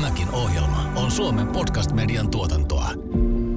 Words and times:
Tämäkin 0.00 0.30
ohjelma 0.32 0.92
on 0.96 1.10
Suomen 1.10 1.46
podcast-median 1.46 2.30
tuotantoa. 2.30 2.90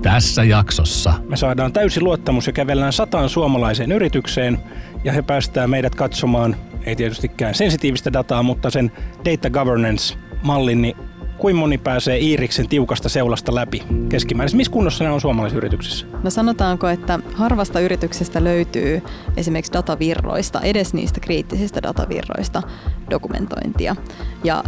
Tässä 0.02 0.44
jaksossa 0.44 1.14
Me 1.30 1.38
saadaan 1.38 1.74
täysi 1.74 2.02
luottamus 2.02 2.48
ja 2.48 2.54
kävellään 2.54 2.94
sataan 2.94 3.30
suomalaiseen 3.30 3.92
yritykseen 3.92 4.60
ja 5.04 5.14
he 5.14 5.22
päästää 5.22 5.68
meidät 5.68 5.96
katsomaan, 5.96 6.56
ei 6.86 6.96
tietystikään 6.96 7.56
sensitiivistä 7.56 8.14
dataa, 8.14 8.44
mutta 8.44 8.70
sen 8.70 8.92
data 9.26 9.50
governance-mallin, 9.50 10.82
niin 10.82 10.98
kuin 11.38 11.56
moni 11.56 11.78
pääsee 11.78 12.20
Iiriksen 12.20 12.70
tiukasta 12.70 13.10
seulasta 13.10 13.56
läpi 13.56 13.84
keskimäärin? 14.10 14.58
Missä 14.58 14.74
kunnossa 14.74 15.04
ne 15.04 15.12
on 15.12 15.22
suomalaisissa 15.22 15.58
yrityksissä? 15.58 16.06
No 16.24 16.30
sanotaanko, 16.30 16.88
että 16.88 17.20
harvasta 17.34 17.80
yrityksestä 17.80 18.44
löytyy 18.44 19.02
esimerkiksi 19.38 19.74
datavirroista, 19.74 20.62
edes 20.62 20.94
niistä 20.94 21.20
kriittisistä 21.20 21.84
datavirroista 21.84 22.62
dokumentointia. 23.10 23.96
Ja 24.44 24.64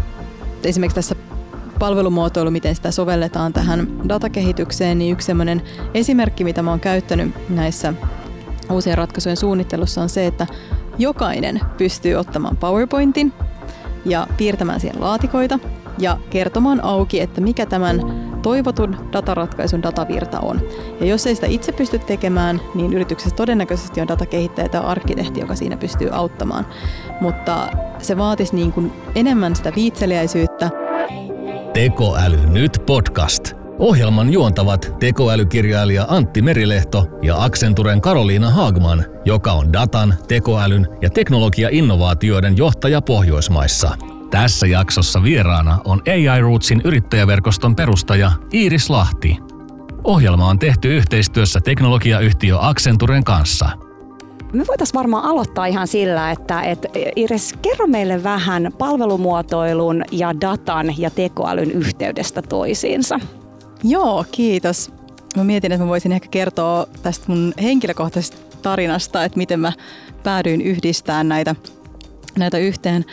esimerkiksi 0.63 0.95
tässä 0.95 1.15
palvelumuotoilu, 1.79 2.51
miten 2.51 2.75
sitä 2.75 2.91
sovelletaan 2.91 3.53
tähän 3.53 4.09
datakehitykseen, 4.09 4.99
niin 4.99 5.13
yksi 5.13 5.25
sellainen 5.25 5.61
esimerkki, 5.93 6.43
mitä 6.43 6.61
mä 6.61 6.69
oon 6.69 6.79
käyttänyt 6.79 7.49
näissä 7.49 7.93
uusien 8.71 8.97
ratkaisujen 8.97 9.37
suunnittelussa 9.37 10.01
on 10.01 10.09
se, 10.09 10.27
että 10.27 10.47
jokainen 10.97 11.61
pystyy 11.77 12.15
ottamaan 12.15 12.57
PowerPointin 12.57 13.33
ja 14.05 14.27
piirtämään 14.37 14.79
siihen 14.79 15.01
laatikoita 15.01 15.59
ja 15.97 16.17
kertomaan 16.29 16.83
auki, 16.83 17.21
että 17.21 17.41
mikä 17.41 17.65
tämän 17.65 18.01
toivotun 18.41 18.97
dataratkaisun 19.11 19.83
datavirta 19.83 20.39
on. 20.39 20.61
Ja 20.99 21.05
jos 21.05 21.27
ei 21.27 21.35
sitä 21.35 21.47
itse 21.47 21.71
pysty 21.71 21.99
tekemään, 21.99 22.61
niin 22.75 22.93
yrityksessä 22.93 23.35
todennäköisesti 23.35 24.01
on 24.01 24.07
datakehittäjä 24.07 24.69
tai 24.69 24.81
arkkitehti, 24.81 25.39
joka 25.39 25.55
siinä 25.55 25.77
pystyy 25.77 26.09
auttamaan. 26.11 26.67
Mutta 27.21 27.67
se 27.97 28.17
vaatisi 28.17 28.55
niin 28.55 28.71
kuin 28.71 28.91
enemmän 29.15 29.55
sitä 29.55 29.71
viitseliäisyyttä. 29.75 30.84
Tekoäly 31.75 32.37
nyt 32.45 32.71
podcast. 32.85 33.53
Ohjelman 33.79 34.33
juontavat 34.33 34.95
tekoälykirjailija 34.99 36.05
Antti 36.09 36.41
Merilehto 36.41 37.07
ja 37.21 37.43
Accenturen 37.43 38.01
Karoliina 38.01 38.49
Haagman, 38.49 39.05
joka 39.25 39.51
on 39.51 39.73
datan, 39.73 40.13
tekoälyn 40.27 40.87
ja 41.01 41.09
teknologia-innovaatioiden 41.09 42.57
johtaja 42.57 43.01
Pohjoismaissa. 43.01 43.97
Tässä 44.31 44.67
jaksossa 44.67 45.23
vieraana 45.23 45.81
on 45.85 46.01
AI 46.07 46.41
Rootsin 46.41 46.81
yrittäjäverkoston 46.83 47.75
perustaja 47.75 48.31
Iiris 48.53 48.89
Lahti. 48.89 49.37
Ohjelma 50.03 50.49
on 50.49 50.59
tehty 50.59 50.97
yhteistyössä 50.97 51.59
teknologiayhtiö 51.59 52.57
Accenturen 52.59 53.23
kanssa– 53.23 53.69
me 54.53 54.67
voitaisiin 54.67 54.99
varmaan 54.99 55.25
aloittaa 55.25 55.65
ihan 55.65 55.87
sillä, 55.87 56.31
että, 56.31 56.61
että 56.61 56.87
Iris, 57.15 57.53
kerro 57.61 57.87
meille 57.87 58.23
vähän 58.23 58.71
palvelumuotoilun 58.77 60.03
ja 60.11 60.41
datan 60.41 60.99
ja 60.99 61.09
tekoälyn 61.09 61.71
yhteydestä 61.71 62.41
toisiinsa. 62.41 63.19
Joo, 63.83 64.25
kiitos. 64.31 64.91
Mä 65.35 65.43
mietin, 65.43 65.71
että 65.71 65.83
mä 65.83 65.89
voisin 65.89 66.11
ehkä 66.11 66.27
kertoa 66.31 66.87
tästä 67.03 67.25
mun 67.27 67.53
henkilökohtaisesta 67.61 68.37
tarinasta, 68.61 69.23
että 69.23 69.37
miten 69.37 69.59
mä 69.59 69.73
päädyin 70.23 70.61
yhdistämään 70.61 71.29
näitä, 71.29 71.55
näitä 72.37 72.57
yhteen. 72.57 73.05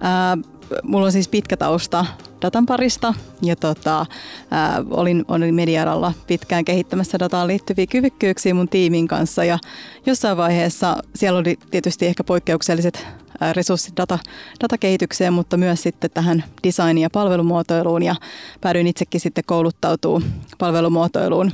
Ää, 0.00 0.38
mulla 0.82 1.06
on 1.06 1.12
siis 1.12 1.28
pitkä 1.28 1.56
tausta 1.56 2.06
datan 2.42 2.66
parista. 2.66 3.14
Ja 3.42 3.56
tota, 3.56 4.06
ää, 4.50 4.84
olin, 4.90 5.24
olin 5.28 5.54
mediaralla 5.54 6.12
pitkään 6.26 6.64
kehittämässä 6.64 7.18
dataan 7.18 7.46
liittyviä 7.46 7.86
kyvykkyyksiä 7.86 8.54
mun 8.54 8.68
tiimin 8.68 9.08
kanssa. 9.08 9.44
Ja 9.44 9.58
jossain 10.06 10.36
vaiheessa 10.36 10.96
siellä 11.14 11.38
oli 11.38 11.58
tietysti 11.70 12.06
ehkä 12.06 12.24
poikkeukselliset 12.24 13.06
resurssit 13.52 13.96
data, 13.96 14.18
datakehitykseen, 14.62 15.32
mutta 15.32 15.56
myös 15.56 15.82
sitten 15.82 16.10
tähän 16.10 16.44
designiin 16.62 16.98
ja 16.98 17.10
palvelumuotoiluun. 17.10 18.02
Ja 18.02 18.14
päädyin 18.60 18.86
itsekin 18.86 19.20
sitten 19.20 19.44
kouluttautuu 19.46 20.22
palvelumuotoiluun. 20.58 21.52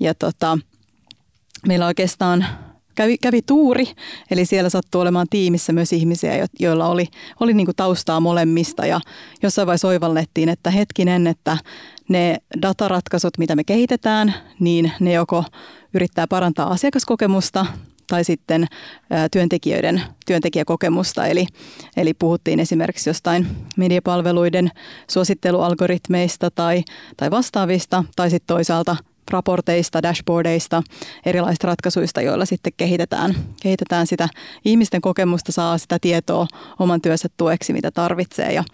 Ja 0.00 0.14
tota, 0.14 0.58
meillä 1.66 1.86
oikeastaan 1.86 2.46
kävi, 2.96 3.18
kävi 3.18 3.42
tuuri, 3.42 3.84
eli 4.30 4.44
siellä 4.44 4.70
sattui 4.70 5.00
olemaan 5.00 5.26
tiimissä 5.30 5.72
myös 5.72 5.92
ihmisiä, 5.92 6.46
joilla 6.60 6.88
oli, 6.88 7.06
oli 7.40 7.54
niin 7.54 7.66
kuin 7.66 7.76
taustaa 7.76 8.20
molemmista 8.20 8.86
ja 8.86 9.00
jossain 9.42 9.66
vaiheessa 9.66 9.88
oivallettiin, 9.88 10.48
että 10.48 10.70
hetkinen, 10.70 11.26
että 11.26 11.58
ne 12.08 12.36
dataratkaisut, 12.62 13.38
mitä 13.38 13.56
me 13.56 13.64
kehitetään, 13.64 14.34
niin 14.60 14.92
ne 15.00 15.12
joko 15.12 15.44
yrittää 15.94 16.26
parantaa 16.26 16.70
asiakaskokemusta 16.70 17.66
tai 18.08 18.24
sitten 18.24 18.66
työntekijöiden 19.32 20.02
työntekijäkokemusta. 20.26 21.26
Eli, 21.26 21.46
eli 21.96 22.14
puhuttiin 22.14 22.60
esimerkiksi 22.60 23.10
jostain 23.10 23.46
mediapalveluiden 23.76 24.70
suosittelualgoritmeista 25.10 26.50
tai, 26.50 26.82
tai 27.16 27.30
vastaavista, 27.30 28.04
tai 28.16 28.30
sitten 28.30 28.54
toisaalta 28.56 28.96
raporteista, 29.30 30.02
dashboardeista, 30.02 30.82
erilaisista 31.26 31.66
ratkaisuista, 31.66 32.20
joilla 32.20 32.44
sitten 32.44 32.72
kehitetään, 32.76 33.34
kehitetään 33.62 34.06
sitä 34.06 34.28
ihmisten 34.64 35.00
kokemusta, 35.00 35.52
saa 35.52 35.78
sitä 35.78 35.98
tietoa 36.00 36.46
oman 36.78 37.00
työnsä 37.00 37.28
tueksi, 37.36 37.72
mitä 37.72 37.90
tarvitsee. 37.90 38.52
Ja, 38.52 38.64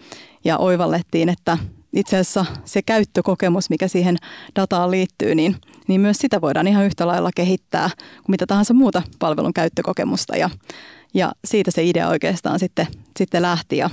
ja 0.45 0.57
oivallettiin, 0.57 1.29
että 1.29 1.57
itse 1.93 2.17
asiassa 2.17 2.45
se 2.65 2.81
käyttökokemus, 2.81 3.69
mikä 3.69 3.87
siihen 3.87 4.17
dataan 4.55 4.91
liittyy, 4.91 5.35
niin, 5.35 5.55
niin 5.87 6.01
myös 6.01 6.17
sitä 6.17 6.41
voidaan 6.41 6.67
ihan 6.67 6.85
yhtä 6.85 7.07
lailla 7.07 7.29
kehittää 7.35 7.89
kuin 7.97 8.33
mitä 8.33 8.45
tahansa 8.45 8.73
muuta 8.73 9.01
palvelun 9.19 9.53
käyttökokemusta. 9.53 10.37
Ja, 10.37 10.49
ja 11.13 11.31
siitä 11.45 11.71
se 11.71 11.83
idea 11.83 12.09
oikeastaan 12.09 12.59
sitten, 12.59 12.87
sitten 13.17 13.41
lähti. 13.41 13.77
Ja, 13.77 13.89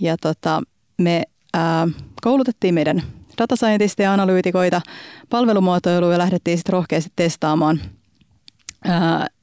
ja 0.00 0.16
tota, 0.16 0.62
me 0.98 1.22
ää, 1.54 1.88
koulutettiin 2.22 2.74
meidän 2.74 3.02
data 3.38 3.56
scientisteja, 3.56 4.12
analyytikoita, 4.12 4.80
palvelumuotoiluja 5.30 6.18
lähdettiin 6.18 6.58
sitten 6.58 6.72
rohkeasti 6.72 7.12
testaamaan. 7.16 7.80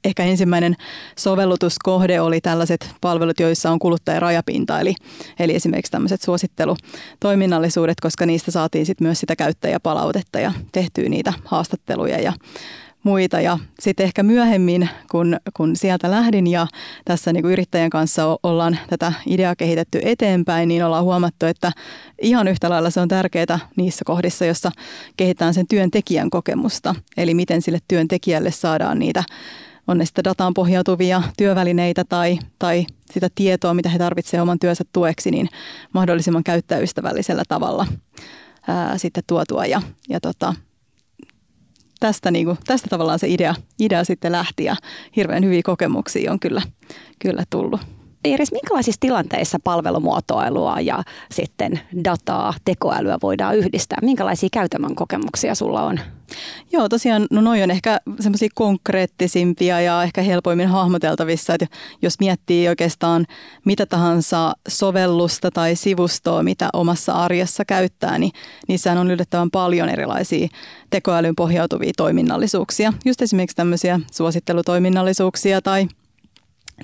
ehkä 0.04 0.24
ensimmäinen 0.24 0.76
sovellutuskohde 1.18 2.22
oli 2.22 2.42
tällaiset 2.42 2.90
palvelut, 3.02 3.40
joissa 3.40 3.72
on 3.72 3.80
kuluttajan 3.80 4.22
rajapinta, 4.22 4.80
eli, 4.80 4.96
eli 5.40 5.56
esimerkiksi 5.56 5.92
tämmöiset 5.92 6.22
suosittelutoiminnallisuudet, 6.22 8.00
koska 8.02 8.26
niistä 8.26 8.52
saatiin 8.52 8.86
sitten 8.86 9.08
myös 9.08 9.20
sitä 9.20 9.36
käyttäjäpalautetta 9.36 10.40
ja 10.40 10.52
tehtyä 10.72 11.10
niitä 11.10 11.34
haastatteluja 11.46 12.22
ja 12.22 12.34
muita. 13.04 13.42
Ja 13.42 13.60
sitten 13.80 14.04
ehkä 14.04 14.24
myöhemmin, 14.24 14.90
kun, 15.12 15.38
kun 15.54 15.76
sieltä 15.76 16.12
lähdin 16.12 16.48
ja 16.48 16.68
tässä 17.06 17.34
niin 17.34 17.42
kuin 17.42 17.52
yrittäjän 17.52 17.90
kanssa 17.90 18.38
ollaan 18.44 18.80
tätä 18.90 19.14
ideaa 19.26 19.56
kehitetty 19.56 20.00
eteenpäin, 20.04 20.68
niin 20.68 20.86
ollaan 20.86 21.04
huomattu, 21.04 21.46
että 21.46 21.72
ihan 22.22 22.48
yhtä 22.48 22.70
lailla 22.70 22.90
se 22.90 23.00
on 23.00 23.08
tärkeää 23.08 23.60
niissä 23.76 24.06
kohdissa, 24.06 24.46
jossa 24.46 24.72
kehitetään 25.18 25.54
sen 25.54 25.68
työntekijän 25.68 26.30
kokemusta. 26.30 26.96
Eli 27.18 27.34
miten 27.34 27.62
sille 27.62 27.80
työntekijälle 27.88 28.52
saadaan 28.52 29.00
niitä 29.00 29.24
on 29.88 29.98
ne 29.98 30.06
sitten 30.06 30.24
dataan 30.24 30.54
pohjautuvia 30.54 31.24
työvälineitä 31.38 32.04
tai, 32.10 32.40
tai 32.60 32.86
sitä 33.12 33.28
tietoa, 33.36 33.74
mitä 33.74 33.90
he 33.90 33.98
tarvitsevat 33.98 34.44
oman 34.44 34.60
työnsä 34.60 34.84
tueksi, 34.94 35.32
niin 35.32 35.50
mahdollisimman 35.94 36.44
käyttäjäystävällisellä 36.44 37.44
tavalla 37.48 37.88
ää, 38.68 38.98
sitten 38.98 39.24
tuotua. 39.28 39.66
Ja, 39.66 39.82
ja 40.10 40.20
tota, 40.20 40.54
tästä, 42.02 42.32
niin 42.32 42.46
kuin, 42.46 42.58
tästä 42.68 42.88
tavallaan 42.90 43.20
se 43.20 43.28
idea, 43.28 43.56
idea 43.80 44.04
sitten 44.04 44.32
lähti 44.32 44.64
ja 44.64 44.76
hirveän 45.16 45.44
hyviä 45.46 45.62
kokemuksia 45.64 46.32
on 46.32 46.40
kyllä, 46.40 46.62
kyllä 47.20 47.44
tullut. 47.50 47.82
Iris, 48.26 48.52
minkälaisissa 48.52 49.00
tilanteissa 49.00 49.58
palvelumuotoilua 49.64 50.80
ja 50.80 51.04
sitten 51.32 51.80
dataa, 52.04 52.54
tekoälyä 52.66 53.18
voidaan 53.22 53.58
yhdistää? 53.58 53.98
Minkälaisia 54.02 54.50
käytännön 54.52 54.96
kokemuksia 54.96 55.56
sulla 55.56 55.84
on? 55.84 56.00
Joo, 56.72 56.90
tosiaan, 56.90 57.28
no 57.32 57.42
noi 57.42 57.64
on 57.64 57.72
ehkä 57.72 58.00
semmoisia 58.20 58.50
konkreettisimpia 58.56 59.82
ja 59.82 60.04
ehkä 60.04 60.22
helpoimmin 60.22 60.68
hahmoteltavissa, 60.68 61.54
että 61.54 61.68
jos 62.02 62.20
miettii 62.20 62.68
oikeastaan 62.68 63.26
mitä 63.66 63.86
tahansa 63.86 64.54
sovellusta 64.68 65.52
tai 65.52 65.76
sivustoa, 65.76 66.44
mitä 66.44 66.70
omassa 66.74 67.14
arjessa 67.14 67.66
käyttää, 67.66 68.18
niin 68.18 68.32
niissähän 68.68 68.98
on 68.98 69.12
yllättävän 69.12 69.52
paljon 69.52 69.90
erilaisia 69.90 70.48
tekoälyn 70.90 71.36
pohjautuvia 71.36 71.92
toiminnallisuuksia. 71.98 72.94
Just 73.06 73.22
esimerkiksi 73.22 73.56
tämmöisiä 73.56 74.00
suosittelutoiminnallisuuksia 74.12 75.62
tai 75.62 75.88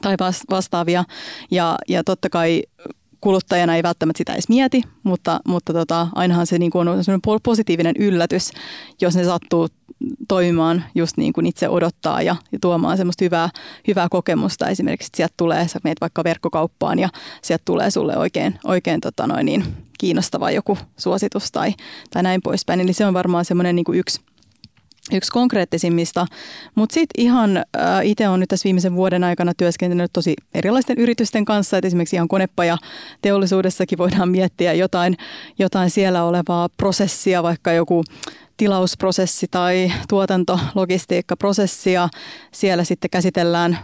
tai 0.01 0.15
vastaavia. 0.49 1.03
Ja, 1.51 1.75
ja 1.88 2.03
totta 2.03 2.29
kai 2.29 2.63
kuluttajana 3.21 3.75
ei 3.75 3.83
välttämättä 3.83 4.17
sitä 4.17 4.33
edes 4.33 4.49
mieti, 4.49 4.81
mutta, 5.03 5.39
mutta 5.47 5.73
tota, 5.73 6.07
ainahan 6.15 6.47
se 6.47 6.59
niin 6.59 6.71
kuin 6.71 6.88
on 6.88 7.21
positiivinen 7.44 7.95
yllätys, 7.99 8.51
jos 9.01 9.15
ne 9.15 9.23
sattuu 9.23 9.67
toimimaan 10.27 10.83
just 10.95 11.17
niin 11.17 11.33
kuin 11.33 11.45
itse 11.45 11.69
odottaa 11.69 12.21
ja, 12.21 12.35
ja 12.51 12.59
tuomaan 12.61 12.97
semmoista 12.97 13.25
hyvää, 13.25 13.49
hyvää 13.88 14.07
kokemusta. 14.09 14.69
Esimerkiksi 14.69 15.09
sieltä 15.15 15.33
tulee, 15.38 15.67
sä 15.67 15.79
meet 15.83 16.01
vaikka 16.01 16.23
verkkokauppaan 16.23 16.99
ja 16.99 17.09
sieltä 17.41 17.61
tulee 17.65 17.91
sulle 17.91 18.17
oikein, 18.17 18.59
oikein 18.63 19.01
tota 19.01 19.27
noin 19.27 19.45
niin, 19.45 19.63
kiinnostava 19.99 20.51
joku 20.51 20.77
suositus 20.97 21.51
tai, 21.51 21.73
tai 22.13 22.23
näin 22.23 22.41
poispäin. 22.41 22.79
Eli 22.79 22.94
se 22.94 23.05
on 23.05 23.13
varmaan 23.13 23.45
semmoinen 23.45 23.75
niin 23.75 23.85
kuin 23.85 23.99
yksi, 23.99 24.21
yksi 25.13 25.31
konkreettisimmista. 25.31 26.25
Mutta 26.75 26.94
sitten 26.94 27.25
ihan 27.25 27.57
äh, 27.57 27.63
itse 28.04 28.27
olen 28.27 28.39
nyt 28.39 28.50
tässä 28.50 28.63
viimeisen 28.63 28.95
vuoden 28.95 29.24
aikana 29.24 29.54
työskennellyt 29.54 30.13
tosi 30.13 30.33
erilaisten 30.54 30.98
yritysten 30.98 31.45
kanssa, 31.45 31.77
että 31.77 31.88
esimerkiksi 31.88 32.15
ihan 32.15 32.27
konepaja 32.27 32.77
teollisuudessakin 33.21 33.98
voidaan 33.98 34.30
miettiä 34.30 34.74
jotain, 34.74 35.18
jotain 35.59 35.89
siellä 35.89 36.24
olevaa 36.24 36.69
prosessia, 36.77 37.44
vaikka 37.44 37.71
joku 37.71 38.04
tilausprosessi 38.57 39.48
tai 39.51 39.92
tuotantologistiikkaprosessia. 40.09 42.09
Siellä 42.51 42.83
sitten 42.83 43.09
käsitellään 43.09 43.80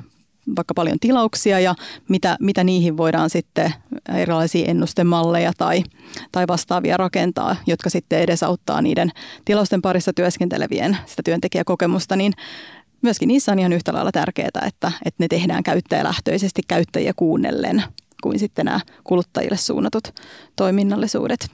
vaikka 0.55 0.73
paljon 0.73 0.99
tilauksia 0.99 1.59
ja 1.59 1.75
mitä, 2.09 2.37
mitä 2.39 2.63
niihin 2.63 2.97
voidaan 2.97 3.29
sitten 3.29 3.73
erilaisia 4.15 4.65
ennustemalleja 4.67 5.51
tai, 5.57 5.83
tai 6.31 6.47
vastaavia 6.47 6.97
rakentaa, 6.97 7.55
jotka 7.67 7.89
sitten 7.89 8.19
edesauttaa 8.19 8.81
niiden 8.81 9.11
tilausten 9.45 9.81
parissa 9.81 10.13
työskentelevien 10.13 10.97
sitä 11.05 11.21
työntekijäkokemusta, 11.25 12.15
niin 12.15 12.33
myöskin 13.01 13.27
niissä 13.27 13.51
on 13.51 13.59
ihan 13.59 13.73
yhtä 13.73 13.93
lailla 13.93 14.11
tärkeää, 14.11 14.47
että, 14.67 14.91
että 15.05 15.23
ne 15.23 15.27
tehdään 15.27 15.63
käyttäjälähtöisesti 15.63 16.61
käyttäjiä 16.67 17.13
kuunnellen 17.15 17.83
kuin 18.23 18.39
sitten 18.39 18.65
nämä 18.65 18.79
kuluttajille 19.03 19.57
suunnatut 19.57 20.13
toiminnallisuudet. 20.55 21.47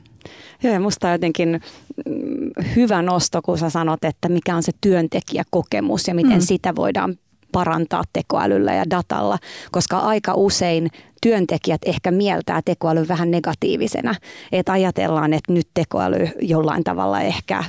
Joo, 0.63 0.73
ja 0.73 0.79
musta 0.79 1.07
on 1.07 1.13
jotenkin 1.13 1.61
mm, 2.05 2.49
hyvä 2.75 3.01
nosto, 3.01 3.41
kun 3.41 3.57
sä 3.57 3.69
sanot, 3.69 4.03
että 4.03 4.29
mikä 4.29 4.55
on 4.55 4.63
se 4.63 4.71
työntekijäkokemus 4.81 6.07
ja 6.07 6.15
miten 6.15 6.37
mm. 6.37 6.45
sitä 6.45 6.75
voidaan 6.75 7.17
parantaa 7.51 8.03
tekoälyllä 8.13 8.73
ja 8.73 8.89
datalla, 8.89 9.37
koska 9.71 9.97
aika 9.97 10.33
usein 10.35 10.87
työntekijät 11.21 11.81
ehkä 11.85 12.11
mieltää 12.11 12.61
tekoälyn 12.65 13.07
vähän 13.07 13.31
negatiivisena. 13.31 14.15
Että 14.51 14.71
ajatellaan, 14.71 15.33
että 15.33 15.53
nyt 15.53 15.67
tekoäly 15.73 16.29
jollain 16.41 16.83
tavalla 16.83 17.21
ehkä 17.21 17.63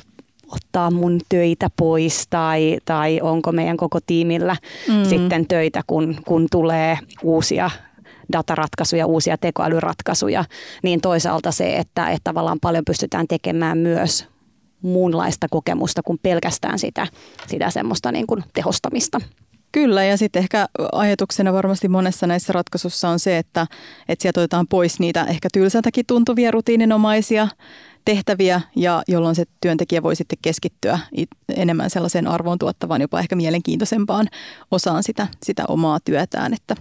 ottaa 0.53 0.91
mun 0.91 1.21
töitä 1.29 1.71
pois 1.77 2.27
tai, 2.31 2.79
tai 2.85 3.21
onko 3.23 3.53
meidän 3.53 3.77
koko 3.77 3.99
tiimillä 4.07 4.57
mm. 4.89 5.05
sitten 5.05 5.47
töitä, 5.47 5.83
kun, 5.87 6.17
kun 6.27 6.47
tulee 6.51 6.99
uusia 7.23 7.71
dataratkaisuja, 8.33 9.07
uusia 9.07 9.39
tekoälyratkaisuja, 9.39 10.45
niin 10.83 11.01
toisaalta 11.01 11.53
se, 11.53 11.77
että, 11.77 12.11
että 12.11 12.25
tavallaan 12.25 12.61
paljon 12.61 12.85
pystytään 12.85 13.29
tekemään 13.29 13.79
myös 13.79 14.27
muunlaista 14.83 15.47
kokemusta 15.51 16.03
kuin 16.03 16.19
pelkästään 16.23 16.79
sitä, 16.79 17.07
sitä 17.47 17.71
semmoista 17.71 18.13
niin 18.13 18.27
kuin 18.27 18.45
tehostamista. 18.55 19.21
Kyllä, 19.73 20.05
ja 20.05 20.17
sitten 20.17 20.41
ehkä 20.43 20.67
ajatuksena 20.93 21.53
varmasti 21.53 21.89
monessa 21.89 22.27
näissä 22.27 22.53
ratkaisussa 22.53 23.09
on 23.09 23.19
se, 23.19 23.39
että, 23.39 23.67
että 24.09 24.23
sieltä 24.23 24.41
otetaan 24.41 24.67
pois 24.69 25.01
niitä 25.01 25.25
ehkä 25.25 25.49
tylsältäkin 25.53 26.07
tuntuvia 26.07 26.51
rutiininomaisia 26.51 27.49
tehtäviä, 28.05 28.61
ja 28.77 29.03
jolloin 29.09 29.35
se 29.35 29.45
työntekijä 29.61 30.03
voi 30.03 30.17
sitten 30.17 30.39
keskittyä 30.43 30.99
enemmän 31.57 31.91
sellaiseen 31.91 32.27
arvoon 32.27 32.59
tuottavaan, 32.59 33.01
jopa 33.01 33.21
ehkä 33.21 33.37
mielenkiintoisempaan 33.37 34.29
osaan 34.71 35.03
sitä, 35.03 35.27
sitä 35.43 35.65
omaa 35.69 35.99
työtään. 36.05 36.55
Että, 36.55 36.77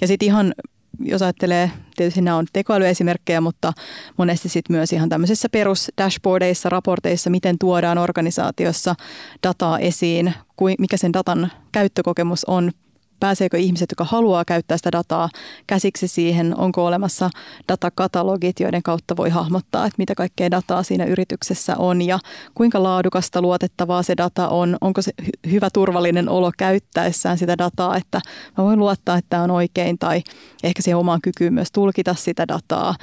ja 0.00 0.06
sitten 0.06 0.26
ihan 0.26 0.54
jos 1.00 1.22
ajattelee, 1.22 1.70
tietysti 1.96 2.20
nämä 2.20 2.36
on 2.36 2.46
tekoälyesimerkkejä, 2.52 3.40
mutta 3.40 3.72
monesti 4.16 4.48
sitten 4.48 4.76
myös 4.76 4.92
ihan 4.92 5.08
tämmöisissä 5.08 5.48
perusdashboardeissa, 5.48 6.68
raporteissa, 6.68 7.30
miten 7.30 7.58
tuodaan 7.58 7.98
organisaatiossa 7.98 8.94
dataa 9.42 9.78
esiin, 9.78 10.34
mikä 10.78 10.96
sen 10.96 11.12
datan 11.12 11.52
käyttökokemus 11.72 12.44
on 12.44 12.72
pääseekö 13.20 13.58
ihmiset, 13.58 13.90
jotka 13.90 14.04
haluaa 14.04 14.44
käyttää 14.44 14.76
sitä 14.76 14.92
dataa 14.92 15.28
käsiksi 15.66 16.08
siihen, 16.08 16.58
onko 16.58 16.86
olemassa 16.86 17.30
datakatalogit, 17.68 18.60
joiden 18.60 18.82
kautta 18.82 19.16
voi 19.16 19.30
hahmottaa, 19.30 19.86
että 19.86 19.94
mitä 19.98 20.14
kaikkea 20.14 20.50
dataa 20.50 20.82
siinä 20.82 21.04
yrityksessä 21.04 21.76
on 21.76 22.02
ja 22.02 22.18
kuinka 22.54 22.82
laadukasta, 22.82 23.42
luotettavaa 23.42 24.02
se 24.02 24.16
data 24.16 24.48
on, 24.48 24.76
onko 24.80 25.02
se 25.02 25.12
hy- 25.22 25.50
hyvä 25.50 25.68
turvallinen 25.70 26.28
olo 26.28 26.52
käyttäessään 26.58 27.38
sitä 27.38 27.58
dataa, 27.58 27.96
että 27.96 28.20
mä 28.58 28.64
voin 28.64 28.78
luottaa, 28.78 29.18
että 29.18 29.28
tämä 29.28 29.42
on 29.42 29.50
oikein 29.50 29.98
tai 29.98 30.22
ehkä 30.62 30.82
siihen 30.82 30.98
omaan 30.98 31.20
kykyyn 31.22 31.54
myös 31.54 31.72
tulkita 31.72 32.14
sitä 32.14 32.48
dataa, 32.48 32.94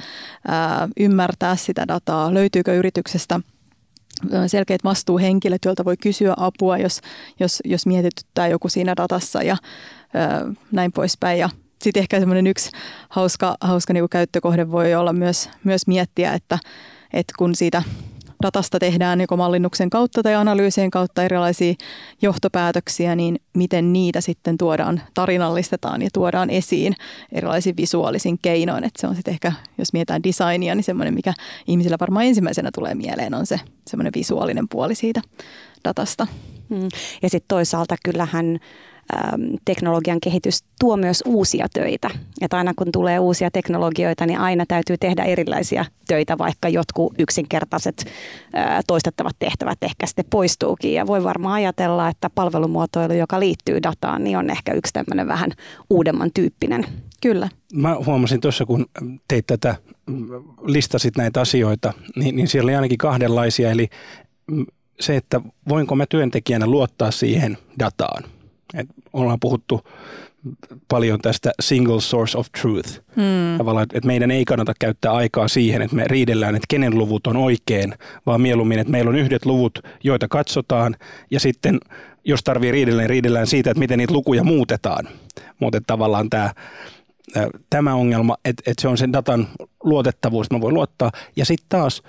ää, 0.48 0.88
ymmärtää 1.00 1.56
sitä 1.56 1.88
dataa, 1.88 2.34
löytyykö 2.34 2.74
yrityksestä– 2.74 3.40
selkeät 4.46 4.84
vastuuhenkilöt, 4.84 5.64
joilta 5.64 5.84
voi 5.84 5.96
kysyä 5.96 6.34
apua, 6.36 6.78
jos, 6.78 7.00
jos, 7.40 7.58
jos 7.64 7.86
mietityttää 7.86 8.48
joku 8.48 8.68
siinä 8.68 8.96
datassa 8.96 9.42
ja 9.42 9.56
ö, 10.44 10.54
näin 10.72 10.92
poispäin. 10.92 11.38
Ja 11.38 11.50
sitten 11.82 12.00
ehkä 12.00 12.18
semmoinen 12.18 12.46
yksi 12.46 12.70
hauska, 13.08 13.56
hauska 13.60 13.92
niin 13.92 14.08
käyttökohde 14.08 14.70
voi 14.70 14.94
olla 14.94 15.12
myös, 15.12 15.50
myös 15.64 15.86
miettiä, 15.86 16.32
että, 16.32 16.58
että 17.12 17.32
kun 17.38 17.54
siitä 17.54 17.82
datasta 18.42 18.78
tehdään 18.78 19.20
joko 19.20 19.36
mallinnuksen 19.36 19.90
kautta 19.90 20.22
tai 20.22 20.34
analyysien 20.34 20.90
kautta 20.90 21.22
erilaisia 21.22 21.74
johtopäätöksiä, 22.22 23.16
niin 23.16 23.40
miten 23.54 23.92
niitä 23.92 24.20
sitten 24.20 24.58
tuodaan, 24.58 25.02
tarinallistetaan 25.14 26.02
ja 26.02 26.08
tuodaan 26.12 26.50
esiin 26.50 26.94
erilaisin 27.32 27.76
visuaalisin 27.76 28.38
keinoin. 28.42 28.84
Että 28.84 29.00
se 29.00 29.06
on 29.06 29.14
sitten 29.14 29.32
ehkä, 29.32 29.52
jos 29.78 29.92
mietitään 29.92 30.22
designia, 30.22 30.74
niin 30.74 30.84
semmoinen, 30.84 31.14
mikä 31.14 31.34
ihmisillä 31.66 31.96
varmaan 32.00 32.26
ensimmäisenä 32.26 32.70
tulee 32.74 32.94
mieleen, 32.94 33.34
on 33.34 33.46
se 33.46 33.60
semmoinen 33.86 34.12
visuaalinen 34.16 34.68
puoli 34.68 34.94
siitä 34.94 35.20
datasta. 35.84 36.26
Hmm. 36.70 36.88
Ja 37.22 37.30
sitten 37.30 37.48
toisaalta 37.48 37.96
kyllähän 38.04 38.58
teknologian 39.64 40.20
kehitys 40.20 40.64
tuo 40.80 40.96
myös 40.96 41.22
uusia 41.26 41.66
töitä. 41.74 42.10
Että 42.40 42.56
aina 42.56 42.72
kun 42.76 42.92
tulee 42.92 43.18
uusia 43.18 43.50
teknologioita, 43.50 44.26
niin 44.26 44.38
aina 44.38 44.64
täytyy 44.68 44.96
tehdä 44.98 45.24
erilaisia 45.24 45.84
töitä, 46.08 46.38
vaikka 46.38 46.68
jotkut 46.68 47.14
yksinkertaiset 47.18 48.04
toistettavat 48.86 49.36
tehtävät 49.38 49.78
ehkä 49.82 50.06
sitten 50.06 50.24
poistuukin. 50.30 50.94
Ja 50.94 51.06
voi 51.06 51.24
varmaan 51.24 51.54
ajatella, 51.54 52.08
että 52.08 52.30
palvelumuotoilu, 52.30 53.12
joka 53.12 53.40
liittyy 53.40 53.82
dataan, 53.82 54.24
niin 54.24 54.38
on 54.38 54.50
ehkä 54.50 54.72
yksi 54.72 54.92
tämmöinen 54.92 55.28
vähän 55.28 55.50
uudemman 55.90 56.30
tyyppinen. 56.34 56.84
Kyllä. 57.22 57.48
Mä 57.74 57.96
huomasin 58.06 58.40
tuossa, 58.40 58.66
kun 58.66 58.86
teit 59.28 59.46
tätä, 59.46 59.76
listasit 60.64 61.16
näitä 61.16 61.40
asioita, 61.40 61.92
niin, 62.16 62.36
niin 62.36 62.48
siellä 62.48 62.66
oli 62.66 62.74
ainakin 62.74 62.98
kahdenlaisia. 62.98 63.70
Eli 63.70 63.88
se, 65.00 65.16
että 65.16 65.40
voinko 65.68 65.96
mä 65.96 66.06
työntekijänä 66.06 66.66
luottaa 66.66 67.10
siihen 67.10 67.58
dataan– 67.78 68.24
et 68.74 68.86
ollaan 69.12 69.40
puhuttu 69.40 69.80
paljon 70.88 71.20
tästä 71.20 71.52
single 71.60 72.00
source 72.00 72.38
of 72.38 72.46
truth. 72.60 73.00
Hmm. 73.16 73.58
Tavallaan, 73.58 73.86
että 73.92 74.06
meidän 74.06 74.30
ei 74.30 74.44
kannata 74.44 74.72
käyttää 74.78 75.12
aikaa 75.12 75.48
siihen, 75.48 75.82
että 75.82 75.96
me 75.96 76.04
riidellään, 76.06 76.54
että 76.54 76.66
kenen 76.68 76.98
luvut 76.98 77.26
on 77.26 77.36
oikein, 77.36 77.94
vaan 78.26 78.40
mieluummin, 78.40 78.78
että 78.78 78.90
meillä 78.90 79.08
on 79.08 79.16
yhdet 79.16 79.46
luvut, 79.46 79.78
joita 80.04 80.28
katsotaan, 80.28 80.96
ja 81.30 81.40
sitten 81.40 81.80
jos 82.24 82.44
tarvii 82.44 82.72
riidellä, 82.72 83.02
niin 83.02 83.10
riidellään 83.10 83.46
siitä, 83.46 83.70
että 83.70 83.78
miten 83.78 83.98
niitä 83.98 84.12
lukuja 84.12 84.44
muutetaan. 84.44 85.08
Mutta 85.60 85.80
tavallaan 85.86 86.30
tämä, 86.30 86.50
tämä 87.70 87.94
ongelma, 87.94 88.36
että, 88.44 88.62
että 88.66 88.82
se 88.82 88.88
on 88.88 88.98
sen 88.98 89.12
datan 89.12 89.48
luotettavuus, 89.84 90.46
että 90.46 90.54
mä 90.54 90.60
voin 90.60 90.74
luottaa. 90.74 91.10
Ja 91.36 91.44
sitten 91.44 91.66
taas 91.68 92.02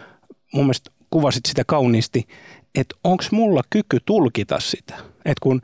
mun 0.54 0.66
mielestä 0.66 0.92
kuvasit 1.10 1.46
sitä 1.46 1.64
kauniisti, 1.64 2.28
että 2.76 2.96
onko 3.04 3.24
mulla 3.32 3.62
kyky 3.70 3.98
tulkita 4.06 4.60
sitä. 4.60 4.94
Että 5.26 5.42
kun 5.42 5.62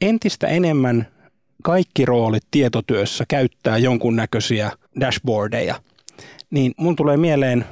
entistä 0.00 0.46
enemmän 0.46 1.06
kaikki 1.62 2.04
roolit 2.04 2.46
tietotyössä 2.50 3.24
käyttää 3.28 3.78
jonkunnäköisiä 3.78 4.70
dashboardeja, 5.00 5.80
niin 6.50 6.74
mun 6.76 6.96
tulee 6.96 7.16
mieleen, 7.16 7.64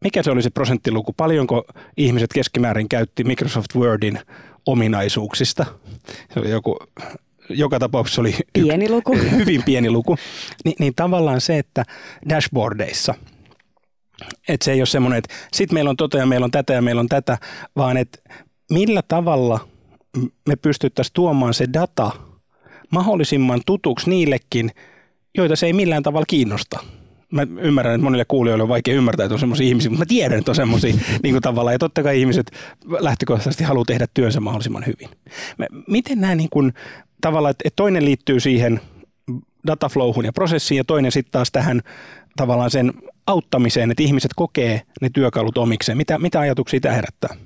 mikä 0.00 0.22
se 0.22 0.30
oli 0.30 0.42
se 0.42 0.50
prosenttiluku, 0.50 1.12
paljonko 1.12 1.64
ihmiset 1.96 2.32
keskimäärin 2.32 2.88
käytti 2.88 3.24
Microsoft 3.24 3.74
Wordin 3.76 4.18
ominaisuuksista. 4.66 5.66
Se 6.34 6.40
oli 6.40 6.50
joku, 6.50 6.76
joka 7.48 7.78
tapauksessa 7.78 8.20
oli 8.20 8.34
pieni 8.52 8.88
luku. 8.88 9.16
hyvin 9.38 9.62
pieni 9.62 9.90
luku. 9.90 10.16
Ni, 10.64 10.74
niin 10.78 10.94
tavallaan 10.94 11.40
se, 11.40 11.58
että 11.58 11.84
dashboardeissa– 12.28 13.14
että 14.48 14.64
se 14.64 14.72
ei 14.72 14.80
ole 14.80 14.86
semmoinen, 14.86 15.18
että 15.18 15.34
sitten 15.52 15.74
meillä 15.74 15.90
on 15.90 15.96
tota 15.96 16.18
ja 16.18 16.26
meillä 16.26 16.44
on 16.44 16.50
tätä 16.50 16.72
ja 16.72 16.82
meillä 16.82 17.00
on 17.00 17.08
tätä, 17.08 17.38
vaan 17.76 17.96
että 17.96 18.18
millä 18.70 19.02
tavalla– 19.08 19.60
me 20.48 20.56
pystyttäisiin 20.56 21.14
tuomaan 21.14 21.54
se 21.54 21.66
data 21.72 22.10
mahdollisimman 22.90 23.60
tutuksi 23.66 24.10
niillekin, 24.10 24.70
joita 25.36 25.56
se 25.56 25.66
ei 25.66 25.72
millään 25.72 26.02
tavalla 26.02 26.26
kiinnosta. 26.28 26.78
Mä 27.32 27.46
ymmärrän, 27.60 27.94
että 27.94 28.04
monille 28.04 28.24
kuulijoille 28.24 28.62
on 28.62 28.68
vaikea 28.68 28.94
ymmärtää, 28.94 29.24
että 29.24 29.34
on 29.34 29.40
semmoisia 29.40 29.66
ihmisiä, 29.66 29.90
mutta 29.90 30.04
mä 30.04 30.08
tiedän, 30.08 30.38
että 30.38 30.50
on 30.50 30.56
semmoisia 30.56 30.94
niin 31.22 31.34
kuin 31.34 31.42
tavallaan. 31.42 31.74
Ja 31.74 31.78
totta 31.78 32.02
kai 32.02 32.20
ihmiset 32.20 32.50
lähtökohtaisesti 33.00 33.64
haluaa 33.64 33.84
tehdä 33.84 34.06
työnsä 34.14 34.40
mahdollisimman 34.40 34.84
hyvin. 34.86 35.08
Miten 35.88 36.20
nämä 36.20 36.34
niin 36.34 36.50
kuin, 36.50 36.72
tavallaan, 37.20 37.50
että 37.50 37.76
toinen 37.76 38.04
liittyy 38.04 38.40
siihen 38.40 38.80
dataflowhun 39.66 40.24
ja 40.24 40.32
prosessiin 40.32 40.76
ja 40.76 40.84
toinen 40.84 41.12
sitten 41.12 41.32
taas 41.32 41.52
tähän 41.52 41.80
tavallaan 42.36 42.70
sen 42.70 42.92
auttamiseen, 43.26 43.90
että 43.90 44.02
ihmiset 44.02 44.30
kokee 44.36 44.82
ne 45.00 45.10
työkalut 45.12 45.58
omikseen. 45.58 45.98
Mitä, 45.98 46.18
mitä 46.18 46.40
ajatuksia 46.40 46.80
tämä 46.80 46.94
herättää? 46.94 47.36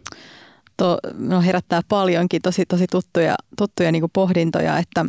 To, 0.80 0.98
no 1.18 1.40
herättää 1.40 1.80
paljonkin 1.88 2.42
tosi, 2.42 2.66
tosi 2.66 2.86
tuttuja, 2.90 3.34
tuttuja 3.58 3.92
niin 3.92 4.02
kuin 4.02 4.10
pohdintoja, 4.12 4.78
että 4.78 5.06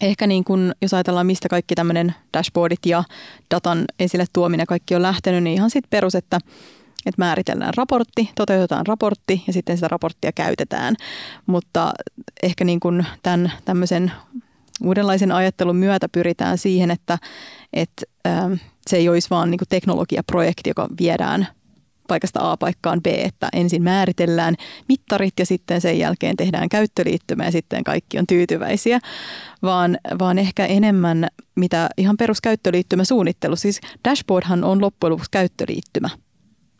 ehkä 0.00 0.26
niin 0.26 0.44
kuin, 0.44 0.72
jos 0.82 0.94
ajatellaan, 0.94 1.26
mistä 1.26 1.48
kaikki 1.48 1.74
tämmöinen 1.74 2.14
dashboardit 2.36 2.86
ja 2.86 3.04
datan 3.54 3.84
esille 3.98 4.24
tuominen 4.32 4.66
kaikki 4.66 4.94
on 4.94 5.02
lähtenyt, 5.02 5.42
niin 5.42 5.54
ihan 5.54 5.70
sitten 5.70 5.90
perus, 5.90 6.14
että 6.14 6.38
että 7.06 7.18
määritellään 7.22 7.74
raportti, 7.76 8.30
toteutetaan 8.34 8.86
raportti 8.86 9.44
ja 9.46 9.52
sitten 9.52 9.76
sitä 9.76 9.88
raporttia 9.88 10.32
käytetään. 10.32 10.96
Mutta 11.46 11.92
ehkä 12.42 12.64
niin 12.64 12.80
kuin 12.80 13.06
tämän 13.22 13.52
tämmöisen 13.64 14.12
uudenlaisen 14.84 15.32
ajattelun 15.32 15.76
myötä 15.76 16.08
pyritään 16.08 16.58
siihen, 16.58 16.90
että, 16.90 17.18
että 17.72 18.02
se 18.86 18.96
ei 18.96 19.08
olisi 19.08 19.30
vaan 19.30 19.50
niin 19.50 19.58
kuin 19.58 19.68
teknologiaprojekti, 19.68 20.70
joka 20.70 20.88
viedään 21.00 21.46
paikasta 22.12 22.52
A 22.52 22.56
paikkaan 22.56 23.02
B, 23.02 23.06
että 23.06 23.48
ensin 23.52 23.82
määritellään 23.82 24.54
mittarit 24.88 25.34
ja 25.38 25.46
sitten 25.46 25.80
sen 25.80 25.98
jälkeen 25.98 26.36
tehdään 26.36 26.68
käyttöliittymä 26.68 27.44
ja 27.44 27.52
sitten 27.52 27.84
kaikki 27.84 28.18
on 28.18 28.26
tyytyväisiä, 28.26 29.00
vaan, 29.62 29.98
vaan 30.18 30.38
ehkä 30.38 30.66
enemmän 30.66 31.28
mitä 31.54 31.88
ihan 31.96 32.16
peruskäyttöliittymä 32.16 33.04
suunnittelu. 33.04 33.56
Siis 33.56 33.80
dashboardhan 34.08 34.64
on 34.64 34.80
loppujen 34.80 35.12
lopuksi 35.12 35.30
käyttöliittymä. 35.30 36.08